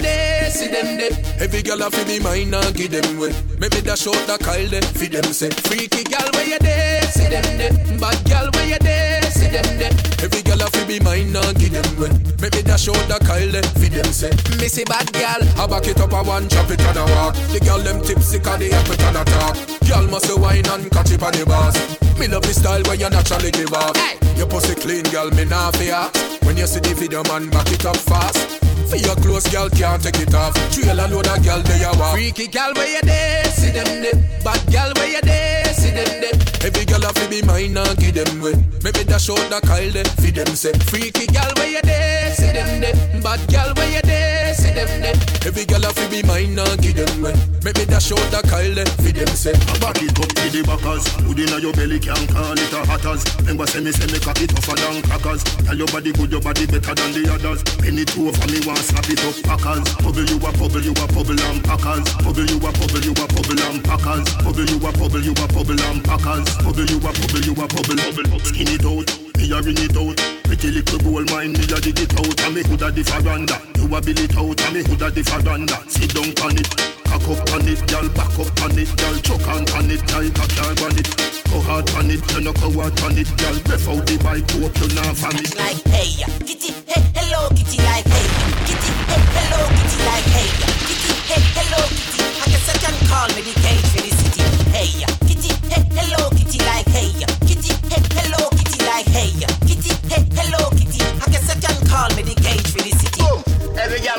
see 0.54 0.68
them 0.70 0.96
there. 0.96 1.10
Every 1.42 1.62
girl 1.62 1.82
a 1.82 1.90
fi 1.90 2.04
be 2.04 2.20
mine 2.20 2.54
and 2.54 2.74
give 2.74 2.92
them 2.94 3.18
way. 3.18 3.34
Maybe 3.58 3.82
dash 3.82 4.06
out 4.06 4.14
the 4.30 4.38
Kyle 4.38 4.70
there, 4.70 4.82
fi 4.94 5.06
them 5.10 5.26
say. 5.34 5.50
Freaky 5.66 6.04
girl 6.06 6.30
where 6.32 6.46
you 6.46 6.58
there, 6.62 7.02
see 7.10 7.28
them 7.28 7.46
there. 7.58 7.74
Bad 7.98 8.18
girl 8.30 8.48
where 8.54 8.68
you 8.70 8.78
there, 8.78 9.22
see 9.34 9.50
them 9.50 9.66
there. 9.78 9.94
Every 10.22 10.42
girl 10.46 10.62
a 10.62 10.70
fi 10.70 10.86
be 10.86 11.00
mine 11.00 11.34
and 11.34 11.58
give 11.58 11.74
them 11.74 11.88
way. 11.98 12.14
Maybe 12.38 12.62
dash 12.62 12.88
out 12.88 13.02
the 13.10 13.18
Kyle 13.26 13.50
there, 13.50 13.66
fi 13.82 13.88
them 13.90 14.10
say. 14.14 14.30
Missy 14.62 14.84
bad 14.84 15.10
girl, 15.12 15.42
I 15.58 15.66
back 15.66 15.86
it 15.90 16.00
up 16.00 16.14
a 16.14 16.22
one, 16.22 16.48
chop 16.48 16.70
it 16.70 16.80
on 16.86 16.96
a 16.96 17.04
walk. 17.18 17.34
The 17.50 17.58
girl 17.60 17.82
them 17.82 17.98
tipsy 18.06 18.38
'cause 18.38 18.58
they 18.58 18.70
have 18.70 18.88
it 18.88 19.02
on 19.02 19.16
a 19.16 19.24
talk. 19.24 19.58
Girl 19.90 20.06
must 20.06 20.30
a 20.30 20.36
wine 20.36 20.66
and 20.70 20.90
catch 20.90 21.10
it 21.10 21.22
on 21.22 21.32
the 21.32 21.44
bars. 21.44 21.74
Me 22.18 22.28
love 22.28 22.46
the 22.46 22.54
style 22.54 22.82
where 22.86 22.94
you 22.94 23.10
naturally 23.10 23.50
give 23.50 23.74
off. 23.74 23.98
Your 24.38 24.46
pussy 24.46 24.74
clean, 24.74 25.02
girl, 25.10 25.30
me 25.30 25.44
nah 25.44 25.70
fear. 25.72 26.10
When 26.46 26.56
you 26.56 26.66
see 26.66 26.80
the 26.80 26.94
video, 26.94 27.22
man, 27.24 27.50
back 27.50 27.70
it 27.72 27.84
up 27.84 27.96
fast. 27.96 28.63
For 28.88 28.96
your 28.96 29.16
close 29.16 29.48
girl, 29.50 29.68
can't 29.70 30.02
take 30.02 30.20
it 30.20 30.34
off. 30.34 30.54
Trail 30.72 31.00
a 31.00 31.06
load 31.08 31.26
of 31.26 31.44
girl, 31.44 31.60
they 31.62 31.80
you 31.80 31.98
walk. 31.98 32.14
Freaky 32.14 32.46
girl, 32.48 32.72
where 32.74 32.88
you 32.88 33.02
there? 33.02 33.44
See 33.44 33.70
them 33.70 34.02
there. 34.02 34.14
Bad 34.44 34.60
girl, 34.72 34.92
where 34.96 35.10
you 35.10 35.20
there? 35.22 35.64
See 35.94 36.02
them 36.02 36.20
there. 36.20 36.66
Every 36.66 36.84
girl 36.86 37.04
a 37.04 37.12
fi 37.12 37.28
be 37.28 37.42
mine 37.42 37.76
and 37.76 37.98
give 37.98 38.14
them 38.14 38.40
way. 38.40 38.54
Maybe 38.82 39.04
dash 39.04 39.30
out 39.30 39.38
the 39.50 39.60
Kyle 39.62 39.90
there, 39.90 40.04
fi 40.04 40.30
them 40.30 40.50
say. 40.56 40.72
Freaky 40.90 41.26
girl, 41.26 41.52
where 41.56 41.70
you 41.70 41.82
there? 41.82 42.34
See 42.34 42.50
them 42.50 42.80
there. 42.80 42.96
Bad 43.22 43.40
girl, 43.52 43.70
where 43.76 43.90
you 43.94 44.02
there? 44.02 44.54
See 44.54 44.72
them 44.72 44.88
there. 45.00 45.14
Every 45.46 45.64
girl 45.66 45.84
a 45.84 45.92
fi 45.92 46.08
be 46.08 46.22
mine 46.24 46.58
and 46.58 46.80
give 46.82 46.96
them 46.96 47.22
way. 47.22 47.36
Maybe 47.62 47.84
dash 47.84 48.10
out 48.10 48.26
the 48.32 48.42
Kyle 48.48 48.74
there, 48.74 48.90
fi 49.04 49.12
them 49.12 49.28
say. 49.38 49.52
Back 49.78 50.02
it 50.02 50.18
up 50.18 50.28
to 50.34 50.46
the 50.50 50.62
backers. 50.66 51.04
Good 51.22 51.38
inna 51.46 51.60
your 51.60 51.72
belly 51.76 52.00
can't 52.00 52.26
call 52.32 52.58
it 52.58 52.72
a 52.72 52.80
hatters. 52.88 53.22
Remember 53.44 53.66
say 53.68 53.80
me 53.80 53.92
say 53.92 54.08
me 54.10 54.18
cock 54.18 54.40
it 54.40 54.50
tougher 54.50 54.74
than 54.74 55.04
crackers. 55.04 55.44
Tell 55.62 55.76
your 55.76 55.88
body 55.92 56.10
good, 56.16 56.32
your 56.32 56.40
body 56.40 56.66
better 56.66 56.94
than 56.96 57.12
the 57.12 57.22
others. 57.28 57.60
Penny 57.78 58.04
two 58.08 58.32
for 58.32 58.46
me 58.48 58.58
want 58.66 58.82
slap 58.82 59.06
it 59.06 59.20
up 59.22 59.36
packers. 59.44 59.84
Bubble 60.00 60.26
you 60.26 60.40
a 60.40 60.50
bubble, 60.58 60.80
you 60.80 60.96
a 60.96 61.06
bubble 61.12 61.38
and 61.38 61.60
packers. 61.62 62.08
Bubble 62.24 62.48
you 62.48 62.56
a 62.56 62.70
bubble, 62.72 63.04
you 63.04 63.12
a 63.12 63.24
bubble 63.28 63.62
and 63.68 63.78
packers. 63.84 64.26
Bubble 64.40 64.64
you 64.64 64.80
a 64.80 64.90
bubble, 64.96 65.20
you 65.20 65.36
a 65.36 65.46
bubble 65.52 65.83
and 65.90 66.04
packers. 66.04 66.48
Bubble 66.62 66.86
you 66.86 66.98
a 66.98 67.10
bubble, 67.12 67.42
you 67.44 67.52
a 67.52 67.66
bubble, 67.66 67.96
bubble. 67.96 68.40
Skin 68.44 68.68
it 68.72 68.84
out, 68.84 69.08
me 69.36 69.50
a 69.52 69.58
ring 69.60 69.80
it 69.80 69.96
out. 69.96 70.18
Pretty 70.44 70.70
little 70.70 70.98
gold 71.00 71.30
mine, 71.30 71.52
me 71.52 71.64
a 71.64 71.78
dig 71.80 72.00
it 72.00 72.12
out. 72.18 72.40
And 72.44 72.54
me 72.54 72.62
hood 72.62 72.82
a 72.82 72.90
the 72.90 73.02
faranda. 73.02 73.56
You 73.76 73.86
a 73.90 74.00
bill 74.00 74.18
it 74.18 74.36
out, 74.36 74.60
and 74.60 74.74
me 74.74 74.80
hood 74.82 75.02
a 75.02 75.10
the 75.10 75.22
faranda. 75.22 75.76
Sit 75.90 76.14
down 76.14 76.32
on 76.44 76.56
it. 76.56 76.68
Cock 77.04 77.28
up 77.30 77.52
on 77.54 77.68
it, 77.68 77.78
girl, 77.86 78.08
back 78.10 78.34
up 78.38 78.50
on 78.64 78.74
it, 78.74 78.90
girl, 78.96 79.16
choke 79.22 79.46
on 79.46 79.62
on 79.76 79.90
it, 79.90 80.02
like 80.10 80.34
a 80.34 80.46
car 80.56 80.74
on 80.82 80.98
it. 80.98 81.06
Go 81.46 81.60
hard 81.60 81.88
on 81.94 82.10
it, 82.10 82.18
you 82.32 82.40
know 82.40 82.52
go 82.54 82.72
hard 82.74 82.98
on 83.02 83.14
it, 83.14 83.30
girl, 83.38 83.54
breath 83.62 83.86
out 83.86 84.02
the 84.02 84.18
bike, 84.18 84.50
hope 84.50 84.74
you 84.82 84.88
not 84.98 85.14
vomit. 85.14 85.54
like 85.54 85.78
hey 85.94 86.10
kitty 86.42 86.74
hey 86.90 87.02
hello 87.14 87.48
kitty 87.54 87.78
like 87.86 88.02
hey 88.02 88.26
kitty 88.66 88.90
hey 89.06 89.22
hello 89.30 89.62
kitty 89.78 89.98
like 90.02 90.26
hey 90.34 90.48
kitty 90.90 91.10
hey 91.30 91.42
hello 91.54 91.80
kitty 91.86 92.24
I 92.42 92.46
guess 92.50 92.66
I 92.66 92.76
can 92.82 92.96
call 93.06 93.28
me 93.36 93.40
the 93.46 93.54
cage 93.62 93.86
for 93.94 94.02
the 94.02 94.10
city 94.10 94.42
hey 94.74 95.13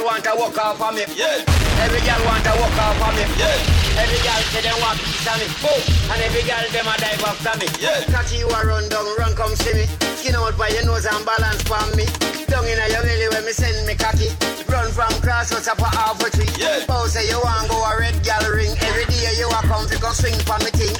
want 0.05 0.23
to 0.23 0.33
walk 0.37 0.57
off 0.61 0.77
of 0.77 0.93
me. 0.93 1.01
Yeah. 1.17 1.41
Every 1.81 1.99
girl 2.05 2.21
want 2.29 2.45
to 2.45 2.53
walk 2.61 2.77
off 2.77 3.01
of 3.09 3.13
me. 3.17 3.25
Yeah. 3.41 3.97
Every 3.97 4.21
girl 4.21 4.41
say 4.53 4.61
they 4.61 4.77
want 4.77 5.01
piece 5.01 5.25
of 5.25 5.35
me. 5.41 5.49
Boom. 5.65 5.81
And 6.13 6.21
every 6.21 6.45
girl 6.45 6.65
them 6.69 6.85
a 6.85 6.93
dive 7.01 7.25
after 7.25 7.57
me. 7.57 7.67
Yeah. 7.81 8.05
Catch 8.13 8.37
you 8.37 8.45
a 8.45 8.59
run 8.61 8.85
down, 8.87 9.09
run 9.17 9.33
come 9.33 9.57
see 9.57 9.73
me. 9.73 9.85
Skin 10.21 10.37
out 10.37 10.53
by 10.61 10.69
your 10.69 10.85
nose 10.85 11.09
and 11.09 11.25
balance 11.25 11.65
from 11.65 11.89
me. 11.97 12.05
Down 12.45 12.69
in 12.69 12.77
a 12.77 12.85
your 12.93 13.01
belly 13.01 13.27
when 13.33 13.49
me 13.49 13.51
send 13.51 13.81
me 13.89 13.97
cocky. 13.97 14.29
Run 14.69 14.93
from 14.93 15.09
cross 15.25 15.49
what's 15.49 15.67
up 15.67 15.81
a 15.81 15.89
half 15.89 16.21
a 16.21 16.29
tree. 16.29 16.53
Yeah. 16.53 16.85
Bow 16.85 17.09
say 17.09 17.25
you 17.25 17.41
want 17.41 17.65
go 17.65 17.81
a 17.81 17.97
red 17.97 18.13
gal 18.21 18.45
ring. 18.53 18.77
Every 18.85 19.09
day 19.09 19.33
you 19.41 19.49
a 19.49 19.59
come 19.65 19.89
to 19.89 19.97
go 19.97 20.13
swing 20.13 20.37
for 20.45 20.61
me 20.61 20.69
thing. 20.69 20.93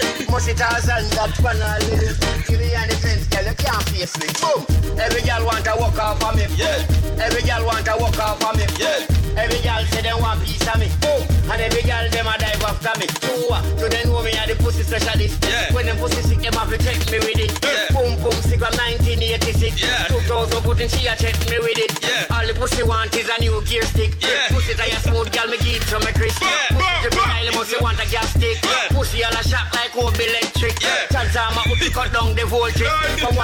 It 0.45 0.61
all 0.61 0.77
stand 0.77 1.09
up 1.17 1.31
for 1.41 1.49
all 1.49 1.79
living. 1.89 2.13
Give 2.45 2.59
me 2.59 2.69
any 2.73 2.93
fence, 3.01 3.25
girl, 3.33 3.45
you 3.49 3.55
can't 3.57 3.81
face 3.89 4.13
me. 4.21 4.29
Boom. 4.37 4.61
Every 4.99 5.21
girl 5.25 5.43
want 5.45 5.65
to 5.65 5.73
walk 5.79 5.97
off 5.97 6.21
of 6.21 6.35
me. 6.35 6.45
Yeah. 6.55 6.85
Every 7.17 7.41
girl 7.41 7.65
want 7.65 7.85
to 7.85 7.97
walk 7.97 8.19
off 8.19 8.43
of 8.45 8.55
me. 8.55 8.65
Yeah. 8.77 8.94
Every 9.35 9.59
girl 9.59 9.83
say 9.91 10.01
they 10.01 10.15
want 10.15 10.39
piece 10.43 10.63
of 10.63 10.79
me. 10.79 10.87
Oh. 11.03 11.19
And 11.51 11.61
every 11.61 11.83
girl 11.83 12.07
them 12.07 12.27
a 12.27 12.35
dive 12.39 12.63
after 12.63 12.95
me. 12.99 13.07
Ooh, 13.35 13.51
do 13.75 13.85
they 13.91 14.03
know 14.07 14.23
me 14.23 14.31
a 14.31 14.47
the 14.47 14.55
pussy 14.63 14.83
specialist? 14.83 15.43
Yeah. 15.43 15.73
When 15.75 15.85
them 15.85 15.97
pussy 15.97 16.21
sick, 16.23 16.39
them 16.39 16.55
have 16.55 16.71
to 16.71 16.77
check 16.79 16.99
me 17.11 17.19
with 17.19 17.39
it. 17.43 17.51
Yeah. 17.59 17.91
Boom 17.91 18.15
boom 18.23 18.37
sick 18.47 18.63
from 18.63 18.71
1986. 18.79 19.75
Yeah. 19.83 20.07
2000 20.07 20.63
put 20.63 20.79
in 20.79 20.87
she 20.87 21.07
a 21.07 21.15
check 21.19 21.35
me 21.51 21.59
with 21.59 21.75
it. 21.75 21.91
Yeah. 21.99 22.31
All 22.31 22.47
the 22.47 22.55
pussy 22.55 22.83
want 22.83 23.11
is 23.11 23.27
a 23.27 23.35
new 23.43 23.59
gear 23.67 23.83
stick. 23.83 24.15
Yeah. 24.23 24.47
Pussy 24.55 24.71
a 24.71 24.99
smooth 25.03 25.27
girl 25.35 25.51
me 25.51 25.59
give 25.59 25.83
to 25.91 25.99
me 25.99 26.11
Chris. 26.15 26.35
Yeah. 26.39 26.71
Pussy 26.71 26.95
dripping 27.03 27.27
yeah. 27.27 27.37
island 27.43 27.55
pussy 27.59 27.77
want 27.83 27.99
a 27.99 28.05
gas 28.07 28.31
stick. 28.31 28.57
Yeah. 28.63 28.95
Pussy 28.95 29.19
all 29.23 29.35
a 29.35 29.43
shock 29.43 29.67
like 29.75 29.91
Kobe 29.91 30.15
electric. 30.15 30.79
Yeah. 30.79 31.11
Transformer 31.11 31.67
up 31.67 31.83
cut 31.91 32.09
down 32.15 32.31
the 32.35 32.45
voltage. 32.47 32.87
From 33.19 33.35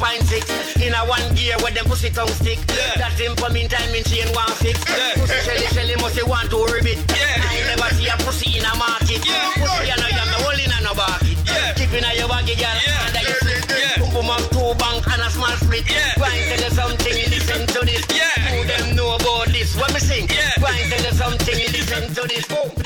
6.6 0.00 0.80
In 0.80 0.94
a 0.96 1.04
one 1.04 1.20
gear 1.36 1.60
where 1.60 1.72
them 1.76 1.84
pussy 1.84 2.08
tongue 2.08 2.32
stick 2.40 2.56
yeah. 2.72 2.96
That 2.96 3.12
simple 3.20 3.52
mean 3.52 3.68
time 3.68 3.92
in 3.92 4.00
chain 4.04 4.24
one 4.32 4.48
fix 4.56 4.80
yeah. 4.88 5.12
Pussy 5.20 5.36
shelly 5.44 5.68
shelly 5.76 5.96
must 6.00 6.16
say 6.16 6.24
one 6.24 6.48
two 6.48 6.64
ribbit 6.72 6.96
yeah. 7.12 7.36
I 7.36 7.60
never 7.68 7.92
see 7.92 8.08
a 8.08 8.16
pussy 8.24 8.56
in 8.56 8.64
a 8.64 8.72
market 8.80 9.20
yeah. 9.28 9.52
Pussy 9.60 9.92
you 9.92 9.96
know 10.00 10.08
you 10.08 10.16
have 10.16 10.32
the 10.32 10.40
hole 10.40 10.56
in 10.56 10.72
a 10.72 10.78
no 10.80 10.96
basket 10.96 11.36
yeah. 11.44 11.76
Keep 11.76 11.92
in 12.00 12.04
a 12.08 12.10
your 12.16 12.32
baggy 12.32 12.56
girl 12.56 12.72
yeah. 12.80 13.12
under 13.12 13.24
your 13.28 13.38
sleep 13.44 13.64
yeah. 13.76 14.00
Pump 14.00 14.32
up 14.32 14.44
two 14.48 14.72
bank 14.80 15.04
and 15.04 15.20
a 15.20 15.28
small 15.28 15.52
split 15.60 15.84
yeah. 15.84 16.16
Go 16.16 16.24
tell 16.24 16.64
you 16.64 16.72
something 16.72 17.16
listen 17.28 17.62
to 17.68 17.80
this 17.84 18.04
yeah. 18.08 18.56
Who 18.56 18.64
them 18.64 18.96
know 18.96 19.20
about 19.20 19.52
this 19.52 19.76
when 19.76 19.92
me 19.92 20.00
sing 20.00 20.24
yeah. 20.32 20.56
Go 20.56 20.72
tell 20.72 21.04
you 21.04 21.12
something 21.12 21.60
listen 21.76 22.08
to 22.16 22.22
this 22.24 22.48
Boom 22.48 22.79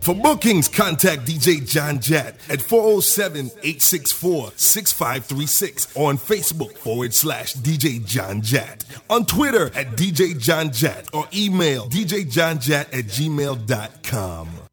for 0.00 0.14
bookings, 0.14 0.66
contact 0.68 1.26
DJ 1.26 1.68
John 1.68 2.00
Jett 2.00 2.36
at 2.48 2.62
407 2.62 3.46
864 3.62 4.52
6536 4.56 5.96
on 5.96 6.16
Facebook 6.16 6.72
forward 6.72 7.12
slash 7.12 7.54
DJ 7.54 8.04
John 8.04 8.40
Jett. 8.40 8.84
On 9.10 9.26
Twitter 9.26 9.66
at 9.66 9.96
DJ 9.96 10.38
John 10.38 10.72
Jett 10.72 11.08
or 11.12 11.26
email 11.34 11.86
djjohnjat 11.88 12.94
at 12.94 13.04
gmail.com. 13.04 14.69